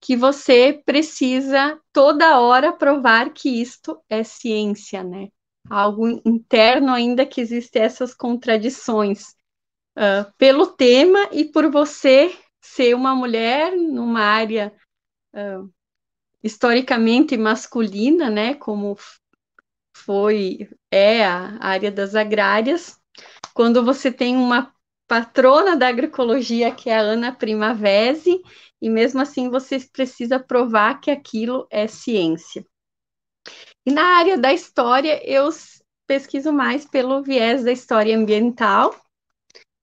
que 0.00 0.16
você 0.16 0.82
precisa 0.84 1.80
toda 1.92 2.38
hora 2.40 2.72
provar 2.72 3.32
que 3.32 3.60
isto 3.60 3.98
é 4.10 4.22
ciência, 4.22 5.02
né? 5.02 5.28
Algo 5.70 6.08
interno 6.24 6.92
ainda 6.92 7.24
que 7.24 7.40
existem 7.40 7.82
essas 7.82 8.14
contradições 8.14 9.34
uh, 9.96 10.30
pelo 10.36 10.66
tema 10.66 11.28
e 11.32 11.44
por 11.44 11.70
você 11.70 12.36
ser 12.60 12.94
uma 12.94 13.14
mulher 13.14 13.76
numa 13.76 14.20
área 14.20 14.72
uh, 15.34 15.68
historicamente 16.42 17.36
masculina, 17.36 18.28
né? 18.28 18.54
Como 18.54 18.96
foi 20.04 20.68
é 20.90 21.24
a 21.24 21.58
área 21.60 21.90
das 21.90 22.14
agrárias, 22.14 22.98
quando 23.54 23.84
você 23.84 24.12
tem 24.12 24.36
uma 24.36 24.72
patrona 25.08 25.76
da 25.76 25.88
agroecologia, 25.88 26.74
que 26.74 26.90
é 26.90 26.96
a 26.96 27.00
Ana 27.00 27.32
Primavesi, 27.34 28.42
e 28.80 28.90
mesmo 28.90 29.20
assim 29.20 29.48
você 29.48 29.78
precisa 29.92 30.38
provar 30.38 31.00
que 31.00 31.10
aquilo 31.10 31.66
é 31.70 31.86
ciência. 31.86 32.64
E 33.86 33.92
na 33.92 34.18
área 34.18 34.36
da 34.36 34.52
história, 34.52 35.20
eu 35.24 35.48
pesquiso 36.06 36.52
mais 36.52 36.84
pelo 36.84 37.22
viés 37.22 37.64
da 37.64 37.72
história 37.72 38.16
ambiental, 38.16 38.94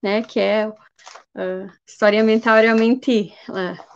né, 0.01 0.21
que 0.21 0.39
é 0.39 0.67
uh, 0.67 1.71
história 1.87 2.21
ambiental 2.21 2.57
realmente 2.57 3.33
uh, 3.49 3.93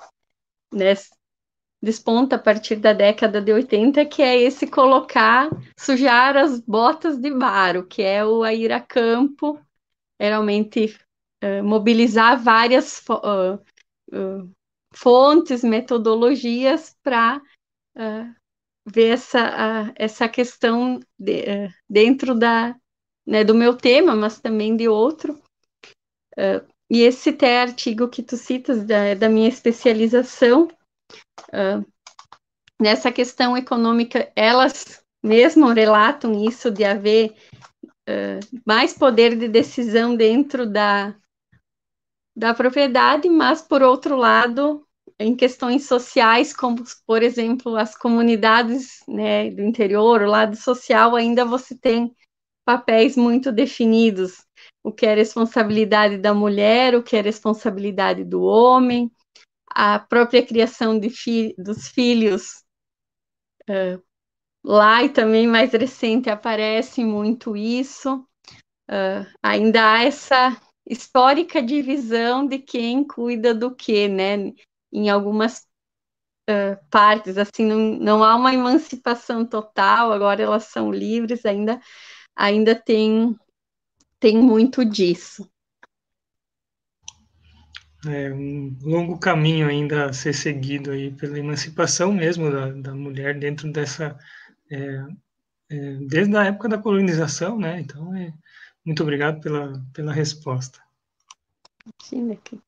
desponta 1.88 2.36
a 2.36 2.39
partir 2.39 2.76
da 2.76 2.91
década 2.91 3.41
de 3.41 3.54
80, 3.54 4.06
que 4.06 4.21
é 4.21 4.38
esse 4.38 4.67
colocar, 4.67 5.50
sujar 5.80 6.36
as 6.36 6.60
botas 6.60 7.17
de 7.17 7.32
barro, 7.32 7.86
que 7.86 8.02
é 8.02 8.26
o 8.26 8.45
ir 8.45 8.73
a 8.73 8.82
campo, 8.82 9.58
geralmente 10.21 11.00
uh, 11.41 11.63
mobilizar 11.63 12.43
várias 12.43 13.02
uh, 13.08 13.56
uh, 14.13 14.52
fontes, 14.93 15.63
metodologias 15.63 16.93
para 17.02 17.41
ver 18.86 19.13
essa, 19.13 19.91
essa 19.95 20.30
questão 20.30 21.00
de, 21.17 21.71
dentro 21.89 22.36
da, 22.36 22.76
né, 23.26 23.43
do 23.43 23.56
meu 23.56 23.76
tema, 23.76 24.15
mas 24.15 24.39
também 24.39 24.78
de 24.78 24.88
outro. 24.88 25.41
e 26.91 27.02
esse 27.02 27.32
até 27.32 27.60
artigo 27.60 28.08
que 28.08 28.21
tu 28.21 28.38
citas 28.38 28.86
da, 28.86 29.15
da 29.15 29.28
minha 29.28 29.50
especialização, 29.50 30.67
nessa 32.80 33.12
questão 33.12 33.58
econômica, 33.58 34.32
elas 34.36 35.04
mesmo 35.24 35.67
relatam 35.67 36.46
isso 36.46 36.70
de 36.72 36.84
haver 36.84 37.34
uh, 38.08 38.62
mais 38.65 38.93
poder 38.93 39.36
de 39.36 39.48
decisão 39.48 40.15
dentro 40.15 40.65
da, 40.65 41.15
da 42.36 42.54
propriedade, 42.54 43.30
mas, 43.30 43.62
por 43.62 43.82
outro 43.82 44.15
lado, 44.15 44.86
em 45.20 45.36
questões 45.36 45.88
sociais, 45.88 46.54
como, 46.54 46.84
por 47.06 47.24
exemplo, 47.24 47.76
as 47.76 47.98
comunidades 47.98 49.00
né, 49.08 49.50
do 49.50 49.63
interior, 49.63 50.22
o 50.22 50.30
lado 50.30 50.56
social, 50.56 51.15
ainda 51.15 51.43
você 51.43 51.76
tem 51.76 52.15
papéis 52.63 53.15
muito 53.17 53.52
definidos. 53.52 54.46
O 54.84 54.91
que 54.91 55.06
é 55.06 55.15
responsabilidade 55.15 56.17
da 56.17 56.34
mulher, 56.34 56.96
o 56.96 57.02
que 57.02 57.15
é 57.15 57.22
responsabilidade 57.22 58.24
do 58.24 58.41
homem, 58.43 59.12
a 59.70 60.00
própria 60.00 60.46
criação 60.46 61.00
fi 61.10 61.54
dos 61.58 61.88
filhos. 61.88 62.64
Uh, 63.70 64.02
lá 64.64 65.04
e 65.04 65.10
também 65.10 65.48
mais 65.48 65.72
recente 65.72 66.30
aparece 66.30 67.04
muito 67.04 67.56
isso. 67.56 68.26
Uh, 68.90 69.26
ainda 69.44 69.94
há 69.94 70.04
essa 70.04 70.58
histórica 70.86 71.62
divisão 71.62 72.48
de 72.48 72.60
quem 72.60 73.04
cuida 73.06 73.54
do 73.54 73.76
que, 73.76 74.08
né? 74.08 74.54
Em 74.92 75.10
algumas 75.10 75.68
uh, 76.50 76.78
partes, 76.90 77.38
assim, 77.38 77.66
não, 77.66 77.78
não 77.78 78.24
há 78.24 78.36
uma 78.36 78.54
emancipação 78.54 79.46
total, 79.46 80.12
agora 80.12 80.42
elas 80.42 80.66
são 80.66 80.92
livres, 80.92 81.46
ainda 81.46 81.82
ainda 82.38 82.76
tem, 82.76 83.36
tem 84.20 84.38
muito 84.38 84.86
disso. 84.86 85.50
É 88.08 88.34
um 88.34 88.78
longo 88.82 89.20
caminho 89.20 89.67
ainda 89.67 90.06
a 90.06 90.13
ser 90.13 90.34
seguido 90.34 90.91
aí 90.91 91.12
pela 91.12 91.38
emancipação 91.38 92.13
mesmo 92.13 92.52
da, 92.52 92.72
da 92.72 92.93
mulher 92.93 93.38
dentro 93.38 93.72
dessa 93.72 94.17
é, 94.72 95.06
é, 95.70 95.96
desde 96.08 96.36
a 96.36 96.46
época 96.46 96.70
da 96.70 96.78
colonização, 96.78 97.60
né? 97.60 97.80
Então, 97.80 98.15
é, 98.15 98.34
muito 98.86 99.04
obrigado 99.04 99.41
pela, 99.41 99.84
pela 99.93 100.13
resposta. 100.13 100.80
Aqui. 102.32 102.62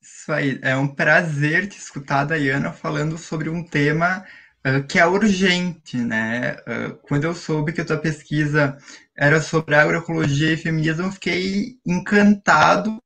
Isso 0.00 0.32
aí, 0.32 0.58
é 0.62 0.76
um 0.76 0.88
prazer 0.88 1.68
te 1.68 1.78
escutar, 1.78 2.24
Dayana, 2.24 2.72
falando 2.72 3.18
sobre 3.18 3.48
um 3.48 3.64
tema 3.64 4.24
uh, 4.66 4.86
que 4.86 4.98
é 4.98 5.06
urgente, 5.06 5.96
né? 5.96 6.54
Uh, 6.60 6.96
quando 7.02 7.24
eu 7.24 7.34
soube 7.34 7.72
que 7.72 7.80
a 7.80 7.84
tua 7.84 7.98
pesquisa 7.98 8.76
era 9.16 9.40
sobre 9.40 9.74
agroecologia 9.74 10.52
e 10.52 10.56
feminismo, 10.56 11.12
fiquei 11.12 11.78
encantado, 11.86 13.02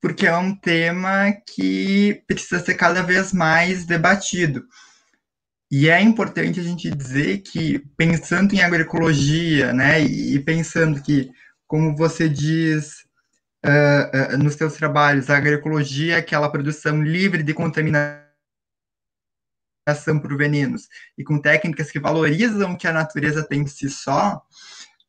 porque 0.00 0.26
é 0.26 0.36
um 0.36 0.54
tema 0.54 1.32
que 1.48 2.22
precisa 2.26 2.64
ser 2.64 2.74
cada 2.74 3.02
vez 3.02 3.32
mais 3.32 3.86
debatido. 3.86 4.64
E 5.70 5.88
é 5.88 6.00
importante 6.00 6.60
a 6.60 6.62
gente 6.62 6.90
dizer 6.90 7.38
que, 7.38 7.80
pensando 7.96 8.54
em 8.54 8.62
agroecologia, 8.62 9.72
né, 9.72 10.00
e 10.00 10.38
pensando 10.40 11.02
que, 11.02 11.30
como 11.66 11.96
você 11.96 12.28
diz 12.28 13.04
uh, 13.64 14.34
uh, 14.34 14.38
nos 14.38 14.54
seus 14.54 14.74
trabalhos, 14.74 15.28
a 15.28 15.36
agroecologia 15.36 16.14
é 16.14 16.18
aquela 16.18 16.50
produção 16.50 17.02
livre 17.02 17.42
de 17.42 17.52
contaminação 17.52 18.24
por 20.20 20.36
venenos 20.36 20.88
e 21.16 21.24
com 21.24 21.40
técnicas 21.40 21.90
que 21.90 22.00
valorizam 22.00 22.72
o 22.72 22.78
que 22.78 22.88
a 22.88 22.92
natureza 22.92 23.46
tem 23.46 23.62
em 23.62 23.66
si 23.66 23.88
só, 23.88 24.40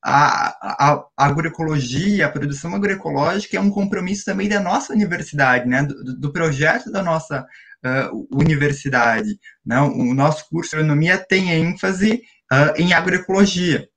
a, 0.03 0.47
a, 0.61 0.93
a, 1.17 1.25
agroecologia, 1.25 2.25
a 2.25 2.31
produção 2.31 2.73
agroecológica 2.75 3.57
é 3.57 3.59
um 3.59 3.69
compromisso 3.69 4.25
também 4.25 4.47
da 4.47 4.59
nossa 4.59 4.93
universidade, 4.93 5.67
né, 5.67 5.83
do, 5.83 6.19
do 6.19 6.31
projeto 6.31 6.91
da 6.91 7.01
nossa 7.01 7.45
uh, 7.85 8.27
universidade. 8.31 9.37
Né? 9.65 9.79
O 9.79 10.13
nosso 10.13 10.47
curso 10.49 10.71
de 10.71 10.77
agronomia 10.77 11.17
tem 11.17 11.51
ênfase 11.51 12.21
uh, 12.51 12.79
em 12.79 12.93
agroecologia. 12.93 13.87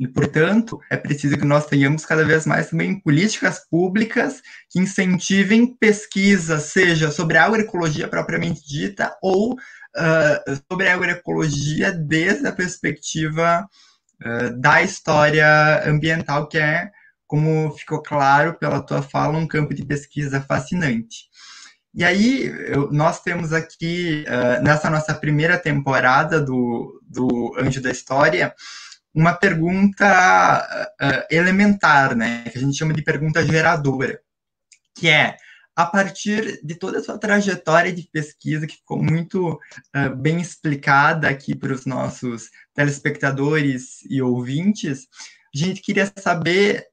E, 0.00 0.08
portanto, 0.08 0.80
é 0.90 0.96
preciso 0.96 1.38
que 1.38 1.44
nós 1.44 1.66
tenhamos 1.66 2.04
cada 2.04 2.24
vez 2.24 2.44
mais 2.44 2.70
também 2.70 2.98
políticas 2.98 3.60
públicas 3.70 4.42
que 4.68 4.80
incentivem 4.80 5.76
pesquisa, 5.76 6.58
seja 6.58 7.10
sobre 7.10 7.38
a 7.38 7.44
agroecologia 7.44 8.08
propriamente 8.08 8.66
dita 8.66 9.16
ou 9.22 9.52
uh, 9.52 10.60
sobre 10.68 10.88
a 10.88 10.94
agroecologia 10.94 11.92
desde 11.92 12.48
a 12.48 12.52
perspectiva 12.52 13.60
uh, 13.60 13.91
da 14.58 14.82
história 14.82 15.82
ambiental, 15.88 16.48
que 16.48 16.58
é, 16.58 16.90
como 17.26 17.72
ficou 17.72 18.02
claro 18.02 18.54
pela 18.58 18.82
tua 18.82 19.02
fala, 19.02 19.38
um 19.38 19.46
campo 19.46 19.72
de 19.72 19.84
pesquisa 19.84 20.40
fascinante. 20.40 21.30
E 21.94 22.04
aí, 22.04 22.46
eu, 22.68 22.90
nós 22.90 23.20
temos 23.20 23.52
aqui, 23.52 24.24
uh, 24.26 24.62
nessa 24.62 24.88
nossa 24.88 25.14
primeira 25.14 25.58
temporada 25.58 26.40
do, 26.40 27.00
do 27.06 27.54
Anjo 27.58 27.82
da 27.82 27.90
História, 27.90 28.54
uma 29.14 29.34
pergunta 29.34 30.86
uh, 31.00 31.26
elementar, 31.30 32.16
né, 32.16 32.44
que 32.50 32.56
a 32.56 32.60
gente 32.60 32.78
chama 32.78 32.94
de 32.94 33.02
pergunta 33.02 33.44
geradora, 33.44 34.20
que 34.94 35.08
é, 35.08 35.36
a 35.82 35.86
partir 35.86 36.60
de 36.64 36.74
toda 36.74 36.98
a 36.98 37.02
sua 37.02 37.18
trajetória 37.18 37.92
de 37.92 38.08
pesquisa, 38.10 38.66
que 38.66 38.76
ficou 38.76 39.02
muito 39.02 39.52
uh, 39.52 40.16
bem 40.16 40.40
explicada 40.40 41.28
aqui 41.28 41.54
para 41.54 41.72
os 41.72 41.84
nossos 41.84 42.50
telespectadores 42.74 44.02
e 44.08 44.22
ouvintes, 44.22 45.08
a 45.54 45.58
gente 45.58 45.82
queria 45.82 46.10
saber, 46.16 46.86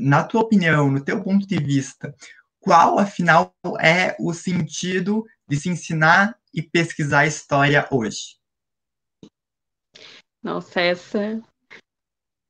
na 0.00 0.24
tua 0.24 0.40
opinião, 0.40 0.90
no 0.90 1.04
teu 1.04 1.22
ponto 1.22 1.46
de 1.46 1.58
vista, 1.58 2.14
qual, 2.58 2.98
afinal, 2.98 3.54
é 3.78 4.16
o 4.18 4.32
sentido 4.32 5.24
de 5.46 5.56
se 5.56 5.68
ensinar 5.68 6.36
e 6.54 6.62
pesquisar 6.62 7.26
história 7.26 7.86
hoje? 7.90 8.38
Nossa, 10.42 10.80
essa 10.80 11.40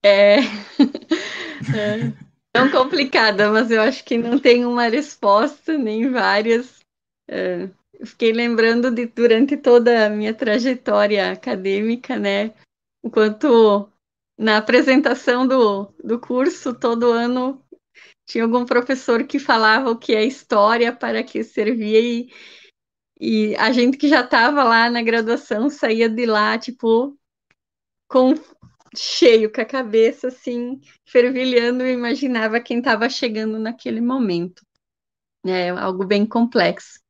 é, 0.02 0.36
é 1.74 2.25
tão 2.56 2.70
complicada, 2.70 3.50
mas 3.50 3.70
eu 3.70 3.82
acho 3.82 4.04
que 4.04 4.16
não 4.16 4.38
tem 4.38 4.64
uma 4.64 4.88
resposta, 4.88 5.76
nem 5.76 6.10
várias. 6.10 6.80
É, 7.28 7.68
fiquei 8.04 8.32
lembrando 8.32 8.90
de 8.90 9.06
durante 9.06 9.56
toda 9.56 10.06
a 10.06 10.10
minha 10.10 10.32
trajetória 10.32 11.32
acadêmica, 11.32 12.18
né? 12.18 12.54
Enquanto 13.04 13.90
na 14.38 14.56
apresentação 14.56 15.46
do, 15.46 15.92
do 16.02 16.18
curso, 16.18 16.74
todo 16.74 17.12
ano 17.12 17.62
tinha 18.26 18.44
algum 18.44 18.64
professor 18.64 19.24
que 19.24 19.38
falava 19.38 19.90
o 19.90 19.98
que 19.98 20.14
é 20.14 20.24
história, 20.24 20.92
para 20.92 21.22
que 21.22 21.44
servia, 21.44 22.00
e, 22.00 22.32
e 23.20 23.54
a 23.56 23.70
gente 23.70 23.96
que 23.96 24.08
já 24.08 24.20
estava 24.20 24.64
lá 24.64 24.90
na 24.90 25.02
graduação 25.02 25.68
saía 25.70 26.08
de 26.08 26.26
lá, 26.26 26.58
tipo, 26.58 27.16
com 28.08 28.34
cheio, 29.00 29.52
com 29.52 29.60
a 29.60 29.64
cabeça 29.64 30.28
assim, 30.28 30.80
fervilhando 31.04 31.86
imaginava 31.86 32.60
quem 32.60 32.78
estava 32.78 33.08
chegando 33.08 33.58
naquele 33.58 34.00
momento. 34.00 34.62
É 35.44 35.70
algo 35.70 36.04
bem 36.04 36.26
complexo. 36.26 37.00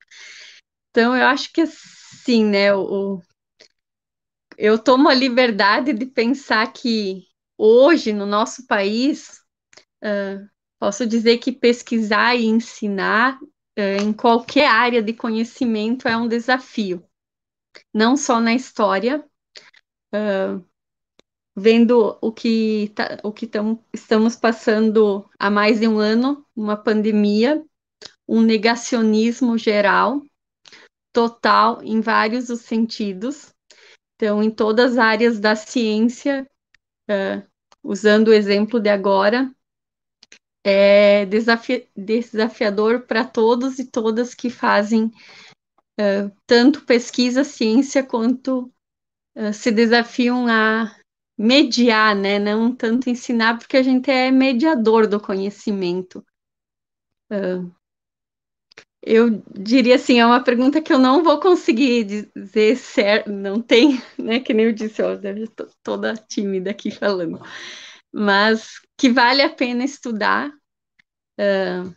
Então, 0.91 1.17
eu 1.17 1.27
acho 1.27 1.53
que 1.53 1.63
assim, 1.63 2.45
né, 2.45 2.75
o, 2.75 3.21
eu 4.57 4.79
tomo 4.79 5.09
a 5.09 5.15
liberdade 5.15 5.93
de 5.93 6.07
pensar 6.07 6.73
que 6.73 7.27
hoje, 7.59 8.13
no 8.13 8.27
nosso 8.27 8.67
país, 8.67 9.41
uh, 10.03 10.47
Posso 10.79 11.07
dizer 11.07 11.39
que 11.39 11.53
pesquisar 11.53 12.35
e 12.35 12.45
ensinar 12.45 13.39
uh, 13.41 14.03
em 14.03 14.13
qualquer 14.13 14.69
área 14.69 15.03
de 15.03 15.13
conhecimento 15.15 16.07
é 16.07 16.17
um 16.17 16.29
desafio, 16.29 17.03
não 17.95 18.17
só 18.17 18.41
na 18.41 18.55
história, 18.55 19.25
uh, 20.15 20.65
vendo 21.57 22.19
o 22.21 22.31
que, 22.31 22.93
tá, 22.95 23.19
o 23.23 23.33
que 23.33 23.47
tam, 23.47 23.83
estamos 23.91 24.37
passando 24.37 25.29
há 25.39 25.49
mais 25.49 25.81
de 25.81 25.89
um 25.89 25.99
ano, 25.99 26.45
uma 26.55 26.77
pandemia, 26.77 27.65
um 28.29 28.43
negacionismo 28.43 29.57
geral, 29.57 30.23
total 31.15 31.83
em 31.83 32.03
vários 32.03 32.51
os 32.51 32.61
sentidos. 32.61 33.55
Então, 34.15 34.43
em 34.43 34.51
todas 34.51 34.93
as 34.93 34.99
áreas 34.99 35.41
da 35.41 35.57
ciência, 35.57 36.47
uh, 37.11 37.43
usando 37.83 38.29
o 38.29 38.35
exemplo 38.35 38.79
de 38.79 38.91
agora, 38.91 39.51
é 40.63 41.25
desafi 41.25 41.89
desafiador 41.97 43.07
para 43.07 43.25
todos 43.25 43.79
e 43.79 43.91
todas 43.91 44.35
que 44.35 44.51
fazem 44.51 45.05
uh, 45.99 46.31
tanto 46.47 46.85
pesquisa, 46.85 47.45
ciência, 47.45 48.03
quanto 48.03 48.71
uh, 49.37 49.53
se 49.55 49.71
desafiam 49.71 50.47
a 50.49 50.95
mediar, 51.39 52.15
né? 52.15 52.39
Não 52.39 52.75
tanto 52.75 53.11
ensinar, 53.11 53.59
porque 53.59 53.77
a 53.77 53.83
gente 53.83 54.11
é 54.11 54.31
mediador 54.31 55.07
do 55.07 55.21
conhecimento. 55.21 56.25
Uh, 57.31 57.71
eu 59.03 59.43
diria 59.55 59.97
assim, 59.97 60.19
é 60.19 60.27
uma 60.27 60.43
pergunta 60.43 60.83
que 60.83 60.93
eu 60.93 60.99
não 60.99 61.23
vou 61.23 61.39
conseguir 61.39 62.05
dizer 62.05 62.77
certo, 62.77 63.31
não 63.31 63.61
tem, 63.61 64.01
né? 64.19 64.41
Que 64.41 64.55
nem 64.55 64.67
eu 64.67 64.73
disse, 64.73 65.03
ó, 65.03 65.15
deve 65.15 65.49
toda 65.83 66.17
tímida 66.17 66.71
aqui 66.71 66.91
falando 66.91 67.41
mas 68.19 68.81
que 68.97 69.11
vale 69.11 69.43
a 69.43 69.51
pena 69.55 69.85
estudar, 69.85 70.49
uh, 71.39 71.95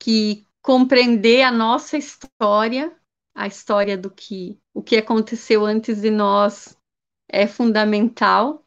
que 0.00 0.46
compreender 0.62 1.42
a 1.42 1.50
nossa 1.50 1.96
história 1.96 2.96
a 3.34 3.46
história 3.46 3.98
do 3.98 4.10
que 4.10 4.58
o 4.72 4.82
que 4.82 4.96
aconteceu 4.96 5.66
antes 5.66 6.00
de 6.00 6.10
nós 6.10 6.75
é 7.28 7.46
fundamental 7.46 8.64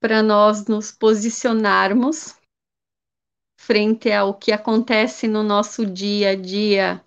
para 0.00 0.22
nós 0.22 0.66
nos 0.66 0.92
posicionarmos 0.92 2.36
frente 3.58 4.10
ao 4.12 4.34
que 4.34 4.52
acontece 4.52 5.26
no 5.26 5.42
nosso 5.42 5.84
dia 5.84 6.30
a 6.30 6.34
dia 6.36 7.04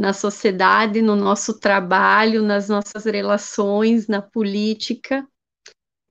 na 0.00 0.14
sociedade, 0.14 1.02
no 1.02 1.14
nosso 1.14 1.60
trabalho, 1.60 2.42
nas 2.42 2.70
nossas 2.70 3.04
relações, 3.04 4.08
na 4.08 4.22
política, 4.22 5.28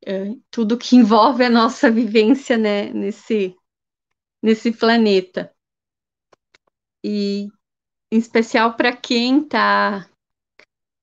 é, 0.05 0.35
tudo 0.51 0.77
que 0.77 0.95
envolve 0.95 1.43
a 1.43 1.49
nossa 1.49 1.89
vivência 1.89 2.55
né, 2.55 2.93
nesse, 2.93 3.55
nesse 4.43 4.71
planeta. 4.71 5.51
E 7.03 7.47
em 8.11 8.17
especial 8.17 8.75
para 8.75 8.95
quem 8.95 9.39
está 9.39 10.07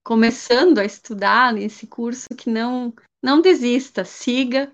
começando 0.07 0.79
a 0.79 0.85
estudar 0.85 1.53
nesse 1.53 1.85
curso, 1.85 2.29
que 2.39 2.49
não, 2.49 2.95
não 3.21 3.41
desista, 3.41 4.05
siga. 4.05 4.73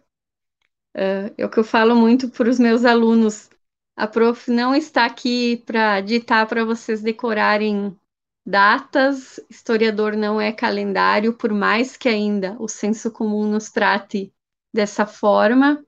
Uh, 0.95 1.33
é 1.39 1.47
o 1.47 1.49
que 1.49 1.59
eu 1.59 1.65
falo 1.65 1.97
muito 1.97 2.29
para 2.29 2.51
os 2.51 2.59
meus 2.59 2.85
alunos. 2.85 3.49
A 3.97 4.07
prof 4.07 4.51
não 4.51 4.75
está 4.75 5.07
aqui 5.07 5.63
para 5.65 6.03
ditar 6.03 6.47
para 6.47 6.67
vocês 6.67 7.01
decorarem 7.01 7.97
datas, 8.45 9.41
historiador 9.49 10.19
não 10.19 10.39
é 10.39 10.53
calendário, 10.53 11.33
por 11.33 11.51
mais 11.51 11.97
que 11.97 12.11
ainda 12.11 12.55
o 12.59 12.69
senso 12.69 13.11
comum 13.11 13.47
nos 13.47 13.71
trate 13.71 14.31
dessa 14.71 15.07
forma, 15.07 15.83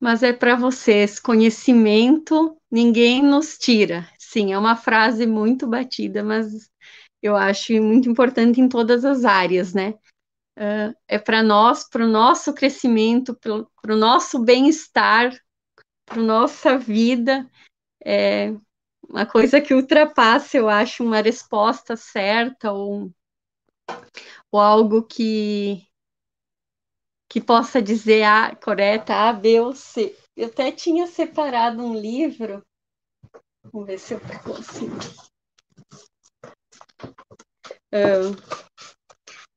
mas 0.00 0.22
é 0.22 0.32
para 0.32 0.54
vocês, 0.54 1.18
conhecimento 1.18 2.56
ninguém 2.70 3.20
nos 3.20 3.58
tira. 3.58 4.08
Sim, 4.16 4.52
é 4.52 4.58
uma 4.58 4.76
frase 4.76 5.26
muito 5.26 5.66
batida, 5.66 6.22
mas 6.22 6.70
eu 7.22 7.36
acho 7.36 7.72
muito 7.82 8.08
importante 8.08 8.60
em 8.60 8.68
todas 8.68 9.04
as 9.04 9.24
áreas, 9.24 9.74
né? 9.74 9.94
Uh, 10.58 10.94
é 11.06 11.18
para 11.18 11.42
nós, 11.42 11.88
para 11.88 12.04
o 12.04 12.08
nosso 12.08 12.54
crescimento, 12.54 13.34
para 13.34 13.94
o 13.94 13.96
nosso 13.96 14.38
bem-estar, 14.38 15.38
para 16.06 16.22
nossa 16.22 16.78
vida, 16.78 17.50
é, 18.04 18.54
uma 19.08 19.26
coisa 19.26 19.60
que 19.60 19.74
ultrapassa, 19.74 20.56
eu 20.56 20.68
acho, 20.68 21.04
uma 21.04 21.20
resposta 21.20 21.96
certa 21.96 22.72
ou, 22.72 23.10
ou 24.50 24.60
algo 24.60 25.02
que 25.02 25.86
que 27.28 27.40
possa 27.40 27.82
dizer 27.82 28.22
a 28.22 28.54
correta 28.54 29.12
A, 29.12 29.32
B 29.32 29.60
ou 29.60 29.74
C. 29.74 30.16
Eu 30.36 30.46
até 30.46 30.70
tinha 30.70 31.06
separado 31.06 31.82
um 31.84 31.94
livro. 31.98 32.64
Vamos 33.72 33.86
ver 33.86 33.98
se 33.98 34.14
eu 34.14 34.20
consigo. 34.44 34.96
Uh, 37.96 38.36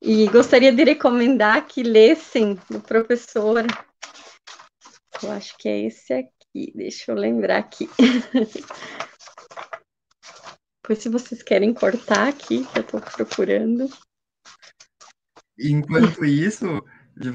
e 0.02 0.28
gostaria 0.28 0.72
de 0.72 0.84
recomendar 0.84 1.68
que 1.68 1.84
lessem 1.84 2.58
do 2.70 2.80
professor. 2.80 3.66
Eu 5.22 5.32
acho 5.32 5.58
que 5.58 5.68
é 5.68 5.86
esse 5.86 6.14
aqui. 6.14 6.72
Deixa 6.76 7.12
eu 7.12 7.16
lembrar 7.16 7.58
aqui. 7.58 7.90
Pois 10.90 11.04
se 11.04 11.08
vocês 11.08 11.44
querem 11.44 11.72
cortar 11.72 12.28
aqui, 12.28 12.66
que 12.66 12.80
eu 12.80 12.82
estou 12.82 13.00
procurando. 13.00 13.88
Enquanto 15.60 16.26
isso, 16.26 16.84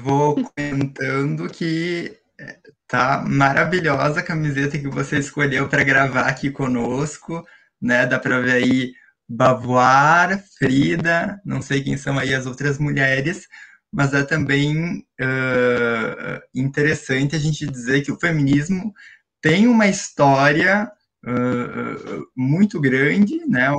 vou 0.03 0.35
comentando 0.35 1.47
que 1.47 2.19
é, 2.37 2.59
tá 2.85 3.23
maravilhosa 3.25 4.19
a 4.19 4.23
camiseta 4.23 4.77
que 4.77 4.89
você 4.89 5.19
escolheu 5.19 5.69
para 5.69 5.85
gravar 5.85 6.27
aqui 6.27 6.51
conosco, 6.51 7.47
né? 7.81 8.05
Dá 8.05 8.19
para 8.19 8.41
ver 8.41 8.51
aí 8.51 8.93
Bavoir, 9.27 10.43
Frida, 10.57 11.41
não 11.43 11.61
sei 11.61 11.83
quem 11.83 11.97
são 11.97 12.17
aí 12.19 12.33
as 12.33 12.45
outras 12.45 12.77
mulheres, 12.77 13.47
mas 13.91 14.13
é 14.13 14.23
também 14.23 15.05
uh, 15.19 16.41
interessante 16.53 17.35
a 17.35 17.39
gente 17.39 17.65
dizer 17.65 18.01
que 18.01 18.11
o 18.11 18.19
feminismo 18.19 18.93
tem 19.41 19.67
uma 19.67 19.87
história 19.87 20.91
uh, 21.25 22.27
muito 22.35 22.79
grande, 22.79 23.45
né? 23.47 23.69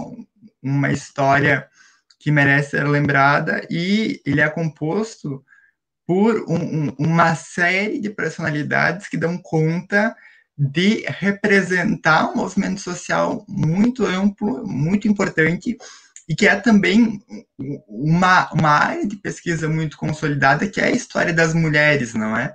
Uma 0.62 0.90
história 0.90 1.68
que 2.18 2.30
merece 2.32 2.70
ser 2.70 2.88
lembrada 2.88 3.66
e 3.70 4.20
ele 4.26 4.40
é 4.40 4.48
composto 4.48 5.44
por 6.06 6.44
um, 6.48 6.88
um, 6.88 6.94
uma 6.98 7.34
série 7.34 8.00
de 8.00 8.10
personalidades 8.10 9.08
que 9.08 9.16
dão 9.16 9.36
conta 9.38 10.16
de 10.56 11.04
representar 11.06 12.30
um 12.30 12.36
movimento 12.36 12.80
social 12.80 13.44
muito 13.46 14.06
amplo, 14.06 14.66
muito 14.66 15.06
importante 15.06 15.76
e 16.28 16.34
que 16.34 16.46
é 16.46 16.56
também 16.56 17.22
uma, 17.86 18.50
uma 18.52 18.70
área 18.70 19.06
de 19.06 19.16
pesquisa 19.16 19.68
muito 19.68 19.96
consolidada, 19.96 20.68
que 20.68 20.80
é 20.80 20.86
a 20.86 20.90
história 20.90 21.32
das 21.32 21.54
mulheres, 21.54 22.14
não 22.14 22.36
é? 22.36 22.54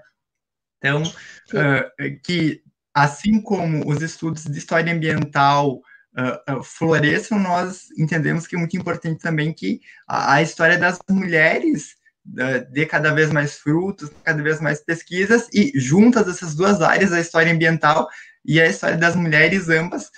Então, 0.77 1.03
uh, 1.03 2.21
que 2.23 2.61
assim 2.93 3.39
como 3.41 3.87
os 3.87 4.01
estudos 4.01 4.43
de 4.43 4.57
história 4.57 4.91
ambiental 4.91 5.75
uh, 5.75 6.57
uh, 6.57 6.63
floresçam, 6.63 7.39
nós 7.39 7.89
entendemos 7.97 8.45
que 8.47 8.55
é 8.55 8.59
muito 8.59 8.75
importante 8.75 9.21
também 9.21 9.53
que 9.53 9.79
a, 10.07 10.33
a 10.33 10.41
história 10.41 10.77
das 10.77 10.99
mulheres 11.09 11.95
dê 12.23 12.85
cada 12.85 13.13
vez 13.13 13.31
mais 13.31 13.57
frutos, 13.57 14.11
cada 14.23 14.41
vez 14.41 14.61
mais 14.61 14.83
pesquisas, 14.83 15.47
e 15.53 15.71
juntas 15.75 16.27
essas 16.27 16.55
duas 16.55 16.81
áreas, 16.81 17.11
a 17.11 17.19
história 17.19 17.51
ambiental 17.51 18.07
e 18.45 18.61
a 18.61 18.67
história 18.67 18.97
das 18.97 19.15
mulheres, 19.15 19.69
ambas 19.69 20.09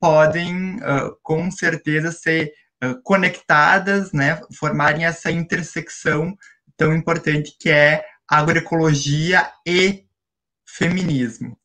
podem 0.00 0.78
com 1.22 1.50
certeza 1.50 2.12
ser 2.12 2.52
conectadas, 3.02 4.12
né, 4.12 4.40
formarem 4.54 5.04
essa 5.04 5.30
intersecção 5.30 6.36
tão 6.76 6.94
importante 6.94 7.56
que 7.58 7.70
é 7.70 8.04
agroecologia 8.28 9.50
e 9.66 10.04
feminismo. 10.64 11.58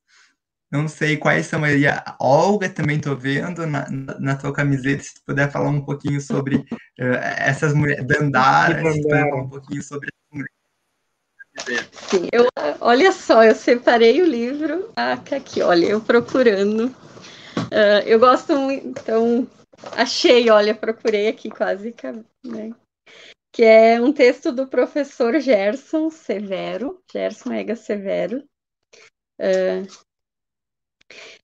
Não 0.73 0.87
sei 0.87 1.17
quais 1.17 1.45
são 1.45 1.63
aí. 1.63 1.85
A 1.85 2.15
Olga 2.19 2.67
também 2.67 2.97
estou 2.97 3.15
vendo 3.15 3.67
na, 3.67 3.87
na, 4.19 4.35
tua 4.35 4.51
camiseta. 4.51 5.03
Se 5.03 5.13
tu 5.13 5.21
puder 5.23 5.51
falar 5.51 5.69
um 5.69 5.85
pouquinho 5.85 6.19
sobre 6.19 6.55
uh, 6.55 7.19
essas 7.37 7.75
mulheres. 7.75 8.07
Dandara, 8.07 8.81
falar 8.81 9.35
um 9.35 9.47
pouquinho 9.47 9.83
sobre 9.83 10.09
Sim, 11.91 12.27
eu, 12.31 12.47
olha 12.81 13.11
só, 13.11 13.43
eu 13.43 13.53
separei 13.53 14.23
o 14.23 14.25
livro. 14.25 14.89
Ah, 14.95 15.15
tá 15.15 15.35
aqui, 15.35 15.61
olha, 15.61 15.85
eu 15.85 16.01
procurando. 16.01 16.87
Uh, 16.87 18.01
eu 18.07 18.19
gosto 18.19 18.57
muito, 18.57 18.87
então, 18.87 19.47
achei, 19.91 20.49
olha, 20.49 20.73
procurei 20.73 21.27
aqui 21.27 21.51
quase, 21.51 21.93
né? 22.43 22.71
Que 23.51 23.63
é 23.63 24.01
um 24.01 24.11
texto 24.11 24.51
do 24.51 24.67
professor 24.67 25.39
Gerson 25.39 26.09
Severo, 26.09 26.99
Gerson 27.11 27.53
Ega 27.53 27.75
Severo, 27.75 28.43
uh, 29.39 29.87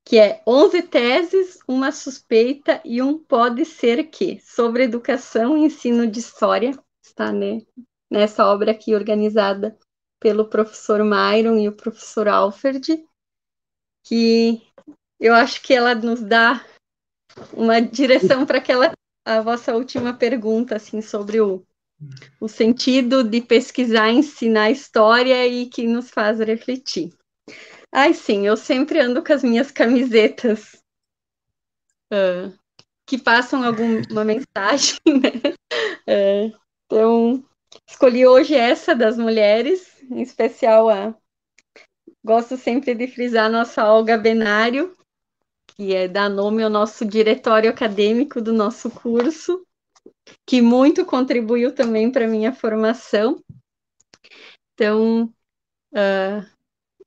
que 0.04 0.18
é 0.18 0.42
11 0.48 0.82
teses, 0.84 1.60
uma 1.68 1.92
suspeita 1.92 2.82
e 2.84 3.02
um 3.02 3.18
pode 3.18 3.66
ser 3.66 4.06
que, 4.06 4.40
sobre 4.42 4.84
educação 4.84 5.58
e 5.58 5.66
ensino 5.66 6.08
de 6.08 6.20
história, 6.20 6.72
está 7.04 7.32
né, 7.32 7.62
nessa 8.10 8.46
obra 8.46 8.72
aqui 8.72 8.96
organizada 8.96 9.78
pelo 10.20 10.50
professor 10.50 11.04
Myron 11.04 11.58
e 11.58 11.68
o 11.68 11.76
professor 11.76 12.28
Alfred, 12.28 13.06
que 14.04 14.62
eu 15.20 15.34
acho 15.34 15.62
que 15.62 15.74
ela 15.74 15.94
nos 15.96 16.22
dá 16.22 16.66
uma 17.54 17.80
direção 17.80 18.46
para 18.46 18.58
aquela 18.58 18.92
a 19.26 19.42
vossa 19.42 19.76
última 19.76 20.14
pergunta 20.14 20.76
assim 20.76 21.02
sobre 21.02 21.40
o, 21.40 21.64
o 22.42 22.48
sentido 22.48 23.24
de 23.24 23.42
pesquisar, 23.42 24.10
ensinar 24.10 24.72
história 24.72 25.46
e 25.46 25.68
que 25.68 25.86
nos 25.86 26.10
faz 26.10 26.40
refletir. 26.40 27.14
Ai, 27.92 28.14
sim, 28.14 28.46
eu 28.46 28.56
sempre 28.56 29.00
ando 29.00 29.24
com 29.24 29.34
as 29.34 29.44
minhas 29.44 29.72
camisetas 29.72 30.76
uh, 32.14 32.54
que 33.06 33.18
passam 33.18 33.64
alguma 33.64 34.24
mensagem, 34.26 35.00
né? 35.08 35.54
Uh, 36.08 36.58
então, 36.86 37.44
escolhi 37.88 38.28
hoje 38.28 38.56
essa 38.56 38.96
das 38.96 39.18
mulheres, 39.18 40.02
em 40.04 40.22
especial 40.22 40.90
a. 40.90 41.16
Gosto 42.24 42.58
sempre 42.58 42.94
de 42.94 43.08
frisar 43.08 43.46
a 43.46 43.50
nossa 43.50 43.92
Olga 43.92 44.18
Benário, 44.18 44.96
que 45.76 45.96
é 45.96 46.08
dar 46.08 46.30
nome 46.30 46.62
ao 46.62 46.70
nosso 46.70 47.06
diretório 47.06 47.70
acadêmico 47.70 48.42
do 48.42 48.54
nosso 48.54 48.92
curso, 48.92 49.66
que 50.46 50.62
muito 50.62 51.06
contribuiu 51.06 51.74
também 51.74 52.12
para 52.12 52.26
a 52.26 52.28
minha 52.28 52.54
formação. 52.54 53.42
Então, 54.74 55.34
uh, 55.94 56.59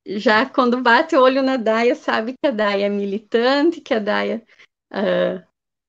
já 0.07 0.46
quando 0.46 0.82
bate 0.82 1.14
o 1.14 1.20
olho 1.20 1.42
na 1.42 1.57
Daia, 1.57 1.94
sabe 1.94 2.32
que 2.32 2.48
a 2.48 2.50
Daia 2.50 2.86
é 2.86 2.88
militante, 2.88 3.80
que 3.80 3.94
a 3.94 3.98
Daia. 3.98 4.42
Uh, 4.92 5.42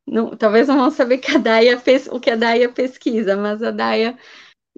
não, 0.08 0.36
talvez 0.36 0.68
não 0.68 0.78
vão 0.78 0.92
saber 0.92 1.18
que 1.18 1.32
a 1.32 1.38
Daia 1.38 1.82
o 2.12 2.20
que 2.20 2.30
a 2.30 2.36
Daia 2.36 2.72
pesquisa, 2.72 3.36
mas 3.36 3.64
a 3.64 3.72
Daia 3.72 4.18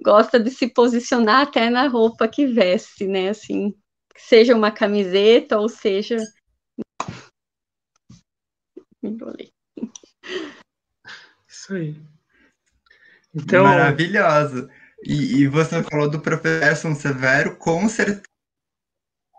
gosta 0.00 0.38
de 0.38 0.50
se 0.50 0.68
posicionar 0.68 1.42
até 1.42 1.68
na 1.68 1.88
roupa 1.88 2.28
que 2.28 2.46
veste, 2.46 3.06
né? 3.06 3.30
Assim, 3.30 3.74
seja 4.16 4.54
uma 4.54 4.70
camiseta 4.70 5.58
ou 5.58 5.68
seja. 5.68 6.16
Me 9.02 9.16
Isso 11.46 11.74
aí. 11.74 11.96
Então... 13.34 13.64
Maravilhoso. 13.64 14.68
E, 15.04 15.42
e 15.42 15.46
você 15.46 15.82
falou 15.82 16.08
do 16.08 16.20
professor 16.20 16.94
Severo, 16.94 17.56
com 17.56 17.88
certeza 17.88 18.35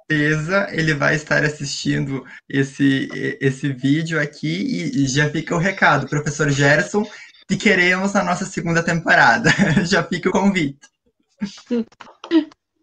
ele 0.10 0.94
vai 0.94 1.16
estar 1.16 1.44
assistindo 1.44 2.26
esse, 2.48 3.10
esse 3.42 3.72
vídeo 3.74 4.20
aqui 4.20 5.02
e, 5.04 5.08
já 5.08 5.30
fica 5.30 5.56
o 5.56 5.60
recado, 5.60 6.08
professor 6.08 6.50
Gerson, 6.50 7.06
te 7.48 7.58
queremos 7.58 8.14
na 8.14 8.24
nossa 8.24 8.46
segunda 8.46 8.84
temporada. 8.84 9.50
já 9.86 10.04
fica 10.04 10.30
o 10.30 10.32
convite. 10.32 10.80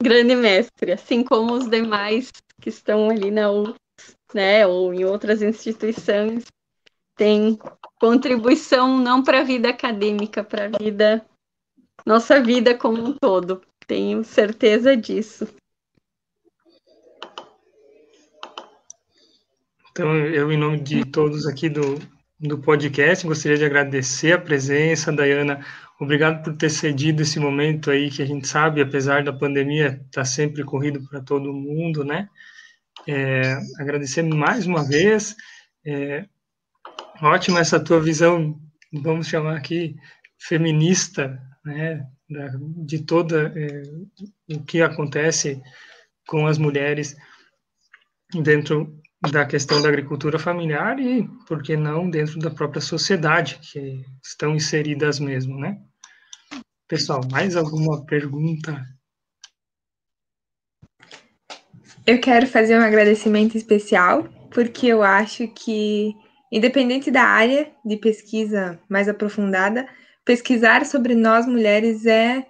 Grande 0.02 0.34
mestre, 0.34 0.92
assim 0.92 1.22
como 1.22 1.54
os 1.54 1.68
demais 1.68 2.30
que 2.60 2.68
estão 2.68 3.08
ali 3.08 3.30
na 3.30 3.50
UFS, 3.50 3.74
né, 4.34 4.66
ou 4.66 4.92
em 4.92 5.04
outras 5.04 5.42
instituições, 5.42 6.44
tem 7.16 7.58
contribuição 8.00 8.98
não 8.98 9.22
para 9.22 9.40
a 9.40 9.44
vida 9.44 9.68
acadêmica, 9.68 10.42
para 10.42 10.66
a 10.66 10.78
vida, 10.78 11.24
nossa 12.04 12.42
vida 12.42 12.76
como 12.76 13.02
um 13.02 13.12
todo. 13.12 13.62
Tenho 13.86 14.24
certeza 14.24 14.96
disso. 14.96 15.46
Então, 19.97 20.12
eu, 20.26 20.51
em 20.51 20.57
nome 20.57 20.80
de 20.80 21.05
todos 21.05 21.47
aqui 21.47 21.68
do, 21.68 22.01
do 22.40 22.59
podcast, 22.59 23.24
gostaria 23.24 23.57
de 23.57 23.64
agradecer 23.64 24.32
a 24.32 24.40
presença, 24.40 25.12
Dayana. 25.12 25.64
Obrigado 26.01 26.42
por 26.42 26.57
ter 26.57 26.68
cedido 26.68 27.22
esse 27.22 27.38
momento 27.38 27.92
aí 27.92 28.11
que 28.11 28.20
a 28.20 28.26
gente 28.26 28.49
sabe, 28.49 28.82
apesar 28.82 29.22
da 29.22 29.32
pandemia, 29.32 30.03
está 30.07 30.24
sempre 30.24 30.64
corrido 30.64 31.01
para 31.09 31.20
todo 31.20 31.53
mundo, 31.53 32.03
né? 32.03 32.28
É, 33.07 33.57
agradecer 33.78 34.22
mais 34.24 34.66
uma 34.66 34.84
vez. 34.84 35.36
É, 35.86 36.26
ótima 37.22 37.61
essa 37.61 37.78
tua 37.78 38.01
visão, 38.01 38.61
vamos 38.92 39.28
chamar 39.28 39.57
aqui, 39.57 39.95
feminista, 40.36 41.40
né? 41.64 42.05
Da, 42.28 42.51
de 42.84 43.05
toda 43.05 43.53
é, 43.55 43.82
o 44.57 44.61
que 44.64 44.82
acontece 44.82 45.62
com 46.26 46.49
as 46.49 46.59
mulheres 46.59 47.16
dentro 48.42 49.01
da 49.30 49.44
questão 49.46 49.80
da 49.80 49.88
agricultura 49.88 50.38
familiar 50.38 50.98
e, 50.98 51.28
por 51.46 51.62
que 51.62 51.76
não, 51.76 52.08
dentro 52.08 52.38
da 52.38 52.50
própria 52.50 52.80
sociedade, 52.80 53.58
que 53.60 54.04
estão 54.22 54.54
inseridas 54.54 55.18
mesmo, 55.18 55.58
né? 55.58 55.78
Pessoal, 56.86 57.20
mais 57.30 57.56
alguma 57.56 58.04
pergunta? 58.04 58.84
Eu 62.06 62.20
quero 62.20 62.46
fazer 62.46 62.78
um 62.78 62.82
agradecimento 62.82 63.56
especial, 63.56 64.28
porque 64.50 64.86
eu 64.86 65.02
acho 65.02 65.48
que, 65.48 66.12
independente 66.52 67.10
da 67.10 67.22
área 67.22 67.72
de 67.84 67.96
pesquisa 67.96 68.78
mais 68.88 69.08
aprofundada, 69.08 69.88
pesquisar 70.24 70.84
sobre 70.84 71.14
nós 71.14 71.46
mulheres 71.46 72.04
é 72.04 72.46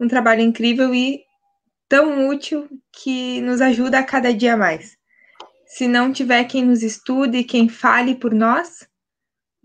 um 0.00 0.06
trabalho 0.06 0.40
incrível 0.40 0.94
e 0.94 1.20
tão 1.88 2.28
útil 2.28 2.68
que 2.92 3.40
nos 3.40 3.60
ajuda 3.60 3.98
a 3.98 4.04
cada 4.04 4.32
dia 4.32 4.56
mais 4.56 5.01
se 5.72 5.88
não 5.88 6.12
tiver 6.12 6.44
quem 6.44 6.66
nos 6.66 6.82
estude, 6.82 7.44
quem 7.44 7.66
fale 7.66 8.14
por 8.14 8.34
nós, 8.34 8.86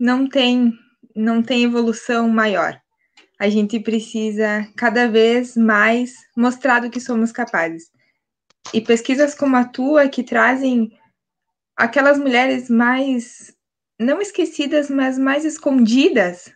não 0.00 0.26
tem 0.26 0.72
não 1.14 1.42
tem 1.42 1.64
evolução 1.64 2.28
maior. 2.28 2.80
A 3.38 3.48
gente 3.50 3.78
precisa 3.78 4.66
cada 4.76 5.06
vez 5.06 5.54
mais 5.54 6.14
mostrar 6.36 6.80
do 6.80 6.88
que 6.88 7.00
somos 7.00 7.30
capazes. 7.30 7.90
E 8.72 8.80
pesquisas 8.80 9.34
como 9.34 9.56
a 9.56 9.64
tua 9.64 10.08
que 10.08 10.22
trazem 10.22 10.96
aquelas 11.76 12.18
mulheres 12.18 12.70
mais 12.70 13.52
não 13.98 14.20
esquecidas, 14.20 14.88
mas 14.88 15.18
mais 15.18 15.44
escondidas, 15.44 16.50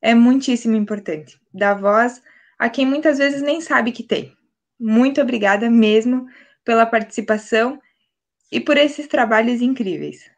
é 0.00 0.14
muitíssimo 0.14 0.74
importante. 0.74 1.38
Dar 1.52 1.74
voz 1.74 2.22
a 2.58 2.70
quem 2.70 2.86
muitas 2.86 3.18
vezes 3.18 3.42
nem 3.42 3.60
sabe 3.60 3.92
que 3.92 4.04
tem. 4.04 4.34
Muito 4.80 5.20
obrigada 5.20 5.68
mesmo 5.68 6.26
pela 6.64 6.86
participação 6.86 7.78
e 8.50 8.60
por 8.60 8.76
esses 8.76 9.06
trabalhos 9.06 9.60
incríveis. 9.60 10.30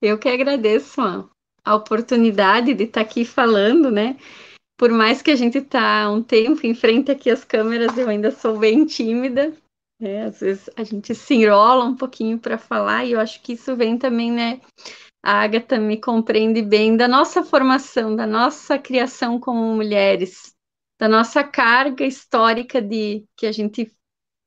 Eu 0.00 0.18
que 0.18 0.28
agradeço 0.28 1.00
a, 1.00 1.28
a 1.64 1.74
oportunidade 1.74 2.74
de 2.74 2.84
estar 2.84 3.00
aqui 3.00 3.24
falando, 3.24 3.90
né? 3.90 4.16
Por 4.78 4.90
mais 4.90 5.22
que 5.22 5.30
a 5.30 5.36
gente 5.36 5.58
está 5.58 6.08
um 6.10 6.22
tempo 6.22 6.66
em 6.66 6.74
frente 6.74 7.10
aqui 7.10 7.30
às 7.30 7.44
câmeras, 7.44 7.96
eu 7.96 8.08
ainda 8.08 8.30
sou 8.30 8.58
bem 8.58 8.84
tímida. 8.84 9.52
Né? 10.00 10.26
Às 10.26 10.40
vezes 10.40 10.70
a 10.76 10.84
gente 10.84 11.14
se 11.14 11.34
enrola 11.34 11.84
um 11.84 11.96
pouquinho 11.96 12.38
para 12.38 12.58
falar, 12.58 13.04
e 13.04 13.12
eu 13.12 13.20
acho 13.20 13.42
que 13.42 13.54
isso 13.54 13.74
vem 13.74 13.98
também, 13.98 14.30
né? 14.30 14.60
A 15.22 15.42
Agatha 15.42 15.78
me 15.78 16.00
compreende 16.00 16.62
bem 16.62 16.96
da 16.96 17.08
nossa 17.08 17.42
formação, 17.42 18.14
da 18.14 18.26
nossa 18.26 18.78
criação 18.78 19.40
como 19.40 19.74
mulheres, 19.74 20.54
da 21.00 21.08
nossa 21.08 21.42
carga 21.42 22.04
histórica 22.04 22.80
de 22.80 23.24
que 23.36 23.46
a 23.46 23.52
gente 23.52 23.92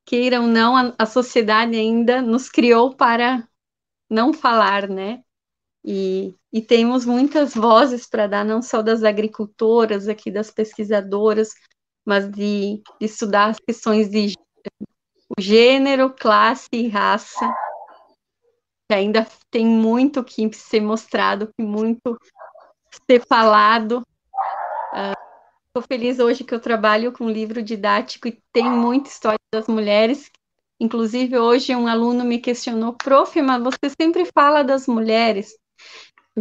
queira 0.05 0.41
ou 0.41 0.47
não, 0.47 0.75
a, 0.75 0.93
a 0.97 1.05
sociedade 1.05 1.75
ainda 1.75 2.21
nos 2.21 2.49
criou 2.49 2.95
para 2.95 3.47
não 4.09 4.33
falar, 4.33 4.87
né? 4.89 5.23
E, 5.83 6.35
e 6.53 6.61
temos 6.61 7.05
muitas 7.05 7.55
vozes 7.55 8.07
para 8.07 8.27
dar, 8.27 8.45
não 8.45 8.61
só 8.61 8.81
das 8.81 9.03
agricultoras, 9.03 10.07
aqui 10.07 10.29
das 10.29 10.51
pesquisadoras, 10.51 11.53
mas 12.05 12.29
de, 12.29 12.81
de 12.99 13.05
estudar 13.05 13.49
as 13.49 13.59
questões 13.59 14.09
de 14.09 14.33
gênero, 15.39 16.13
classe 16.13 16.67
e 16.73 16.87
raça, 16.87 17.51
que 18.87 18.95
ainda 18.95 19.25
tem 19.49 19.65
muito 19.65 20.23
que 20.23 20.51
ser 20.53 20.81
mostrado, 20.81 21.51
que 21.57 21.63
muito 21.63 22.17
ser 23.09 23.25
falado. 23.25 24.05
Estou 25.73 25.87
feliz 25.87 26.19
hoje 26.19 26.43
que 26.43 26.53
eu 26.53 26.59
trabalho 26.59 27.13
com 27.13 27.23
um 27.23 27.29
livro 27.29 27.63
didático 27.63 28.27
e 28.27 28.37
tem 28.51 28.69
muita 28.69 29.07
história 29.07 29.39
das 29.53 29.69
mulheres. 29.69 30.29
Inclusive, 30.77 31.39
hoje 31.39 31.73
um 31.73 31.87
aluno 31.87 32.25
me 32.25 32.39
questionou, 32.39 32.91
prof, 32.91 33.41
mas 33.41 33.63
você 33.63 33.89
sempre 33.89 34.29
fala 34.37 34.63
das 34.63 34.85
mulheres. 34.85 35.55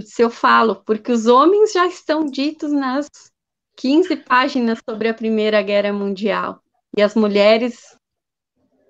Se 0.01 0.21
eu 0.21 0.31
falo, 0.31 0.83
porque 0.85 1.13
os 1.13 1.27
homens 1.29 1.71
já 1.71 1.87
estão 1.87 2.25
ditos 2.25 2.73
nas 2.73 3.09
15 3.77 4.17
páginas 4.17 4.81
sobre 4.89 5.07
a 5.07 5.15
Primeira 5.15 5.63
Guerra 5.63 5.93
Mundial. 5.93 6.61
E 6.97 7.01
as 7.01 7.15
mulheres 7.15 7.97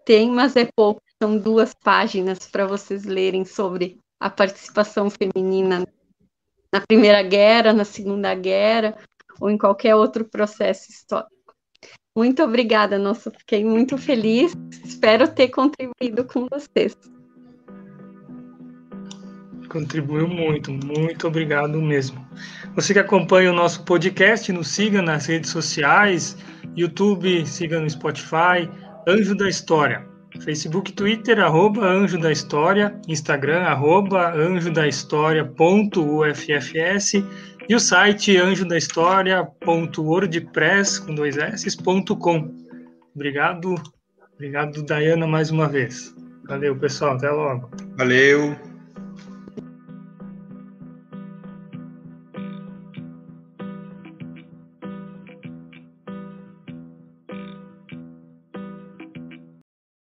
têm, 0.06 0.30
mas 0.30 0.56
é 0.56 0.66
pouco, 0.74 1.02
são 1.22 1.36
duas 1.36 1.74
páginas 1.74 2.48
para 2.48 2.66
vocês 2.66 3.04
lerem 3.04 3.44
sobre 3.44 3.98
a 4.18 4.30
participação 4.30 5.10
feminina 5.10 5.86
na 6.72 6.80
Primeira 6.80 7.22
Guerra, 7.22 7.74
na 7.74 7.84
Segunda 7.84 8.34
Guerra, 8.34 8.96
ou 9.40 9.50
em 9.50 9.58
qualquer 9.58 9.94
outro 9.94 10.24
processo 10.24 10.90
histórico. 10.90 11.30
Muito 12.16 12.42
obrigada, 12.42 12.98
nossa, 12.98 13.30
fiquei 13.30 13.64
muito 13.64 13.96
feliz. 13.96 14.52
Espero 14.84 15.26
ter 15.26 15.48
contribuído 15.48 16.24
com 16.24 16.46
vocês. 16.50 16.96
Contribuiu 19.68 20.26
muito, 20.26 20.72
muito 20.72 21.28
obrigado 21.28 21.80
mesmo. 21.80 22.26
Você 22.74 22.92
que 22.92 22.98
acompanha 22.98 23.52
o 23.52 23.54
nosso 23.54 23.84
podcast, 23.84 24.52
nos 24.52 24.66
siga 24.66 25.00
nas 25.00 25.26
redes 25.26 25.50
sociais, 25.50 26.36
YouTube, 26.76 27.46
siga 27.46 27.80
no 27.80 27.88
Spotify, 27.88 28.68
Anjo 29.06 29.36
da 29.36 29.48
História. 29.48 30.04
Facebook, 30.40 30.92
Twitter, 30.92 31.38
arroba 31.40 31.86
Anjo 31.86 32.18
da 32.18 32.30
História, 32.32 33.00
Instagram, 33.08 33.62
arroba 33.62 34.32
Anjo 34.32 34.72
da 34.72 34.88
e 37.70 37.74
o 37.74 37.78
site 37.78 38.36
anjodahistoria.wordpress 38.36 40.98
com 40.98 41.14
dois 41.14 41.38
s.com. 41.38 42.52
Obrigado, 43.14 43.76
obrigado, 44.34 44.82
Dayana, 44.82 45.24
mais 45.24 45.52
uma 45.52 45.68
vez. 45.68 46.12
Valeu, 46.48 46.74
pessoal, 46.74 47.14
até 47.14 47.30
logo. 47.30 47.70
Valeu. 47.96 48.69